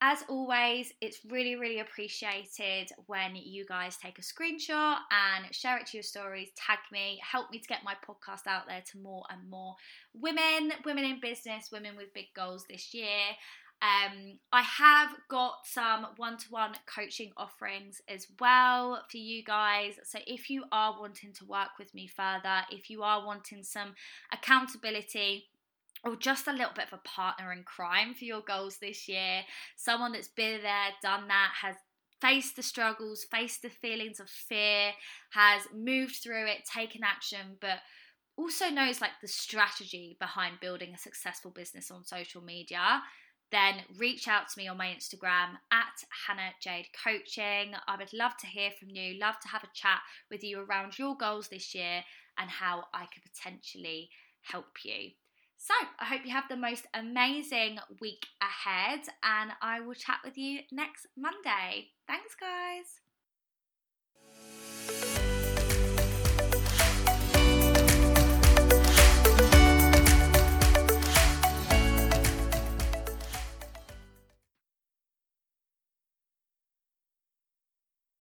As 0.00 0.22
always, 0.28 0.92
it's 1.00 1.18
really, 1.28 1.56
really 1.56 1.80
appreciated 1.80 2.92
when 3.06 3.34
you 3.34 3.66
guys 3.66 3.96
take 3.96 4.20
a 4.20 4.22
screenshot 4.22 4.98
and 5.10 5.52
share 5.52 5.78
it 5.78 5.86
to 5.86 5.96
your 5.96 6.04
stories, 6.04 6.50
tag 6.54 6.78
me, 6.92 7.20
help 7.28 7.50
me 7.50 7.58
to 7.58 7.66
get 7.66 7.82
my 7.82 7.94
podcast 8.08 8.46
out 8.46 8.68
there 8.68 8.82
to 8.92 8.98
more 8.98 9.24
and 9.28 9.50
more 9.50 9.74
women, 10.14 10.72
women 10.84 11.04
in 11.04 11.18
business, 11.20 11.70
women 11.72 11.96
with 11.96 12.14
big 12.14 12.26
goals 12.36 12.64
this 12.70 12.94
year. 12.94 13.34
Um, 13.84 14.38
I 14.50 14.62
have 14.62 15.10
got 15.28 15.66
some 15.66 16.06
one 16.16 16.38
to 16.38 16.46
one 16.48 16.72
coaching 16.86 17.32
offerings 17.36 18.00
as 18.08 18.26
well 18.40 19.04
for 19.10 19.18
you 19.18 19.44
guys. 19.44 19.94
So, 20.04 20.20
if 20.26 20.48
you 20.48 20.64
are 20.72 20.98
wanting 20.98 21.34
to 21.34 21.44
work 21.44 21.78
with 21.78 21.94
me 21.94 22.06
further, 22.06 22.62
if 22.70 22.88
you 22.88 23.02
are 23.02 23.26
wanting 23.26 23.62
some 23.62 23.94
accountability, 24.32 25.48
or 26.02 26.16
just 26.16 26.48
a 26.48 26.52
little 26.52 26.72
bit 26.74 26.86
of 26.90 26.98
a 26.98 27.08
partner 27.08 27.52
in 27.52 27.62
crime 27.64 28.14
for 28.14 28.24
your 28.24 28.40
goals 28.40 28.78
this 28.78 29.06
year, 29.06 29.42
someone 29.76 30.12
that's 30.12 30.28
been 30.28 30.62
there, 30.62 30.90
done 31.02 31.28
that, 31.28 31.52
has 31.60 31.76
faced 32.22 32.56
the 32.56 32.62
struggles, 32.62 33.26
faced 33.30 33.60
the 33.60 33.68
feelings 33.68 34.18
of 34.18 34.30
fear, 34.30 34.92
has 35.32 35.62
moved 35.74 36.16
through 36.22 36.46
it, 36.46 36.64
taken 36.64 37.02
action, 37.04 37.58
but 37.60 37.80
also 38.36 38.68
knows 38.68 39.00
like 39.00 39.12
the 39.20 39.28
strategy 39.28 40.16
behind 40.18 40.60
building 40.60 40.94
a 40.94 40.98
successful 40.98 41.50
business 41.50 41.90
on 41.90 42.04
social 42.04 42.42
media, 42.42 43.02
then 43.54 43.74
reach 43.96 44.26
out 44.26 44.48
to 44.48 44.58
me 44.58 44.66
on 44.68 44.76
my 44.76 44.86
Instagram 44.86 45.58
at 45.70 46.02
Hannah 46.26 46.52
Jade 46.60 46.88
Coaching. 47.04 47.74
I 47.86 47.96
would 47.96 48.12
love 48.12 48.36
to 48.40 48.46
hear 48.46 48.70
from 48.78 48.90
you, 48.90 49.18
love 49.18 49.38
to 49.42 49.48
have 49.48 49.62
a 49.62 49.68
chat 49.74 50.00
with 50.30 50.42
you 50.42 50.60
around 50.60 50.98
your 50.98 51.16
goals 51.16 51.48
this 51.48 51.74
year 51.74 52.02
and 52.38 52.50
how 52.50 52.84
I 52.92 53.06
could 53.06 53.22
potentially 53.22 54.10
help 54.42 54.84
you. 54.84 55.10
So, 55.56 55.74
I 55.98 56.04
hope 56.04 56.26
you 56.26 56.32
have 56.32 56.48
the 56.50 56.56
most 56.56 56.86
amazing 56.92 57.78
week 58.00 58.26
ahead, 58.42 59.00
and 59.22 59.52
I 59.62 59.80
will 59.80 59.94
chat 59.94 60.18
with 60.22 60.36
you 60.36 60.60
next 60.70 61.06
Monday. 61.16 61.92
Thanks, 62.06 62.34
guys. 62.34 63.03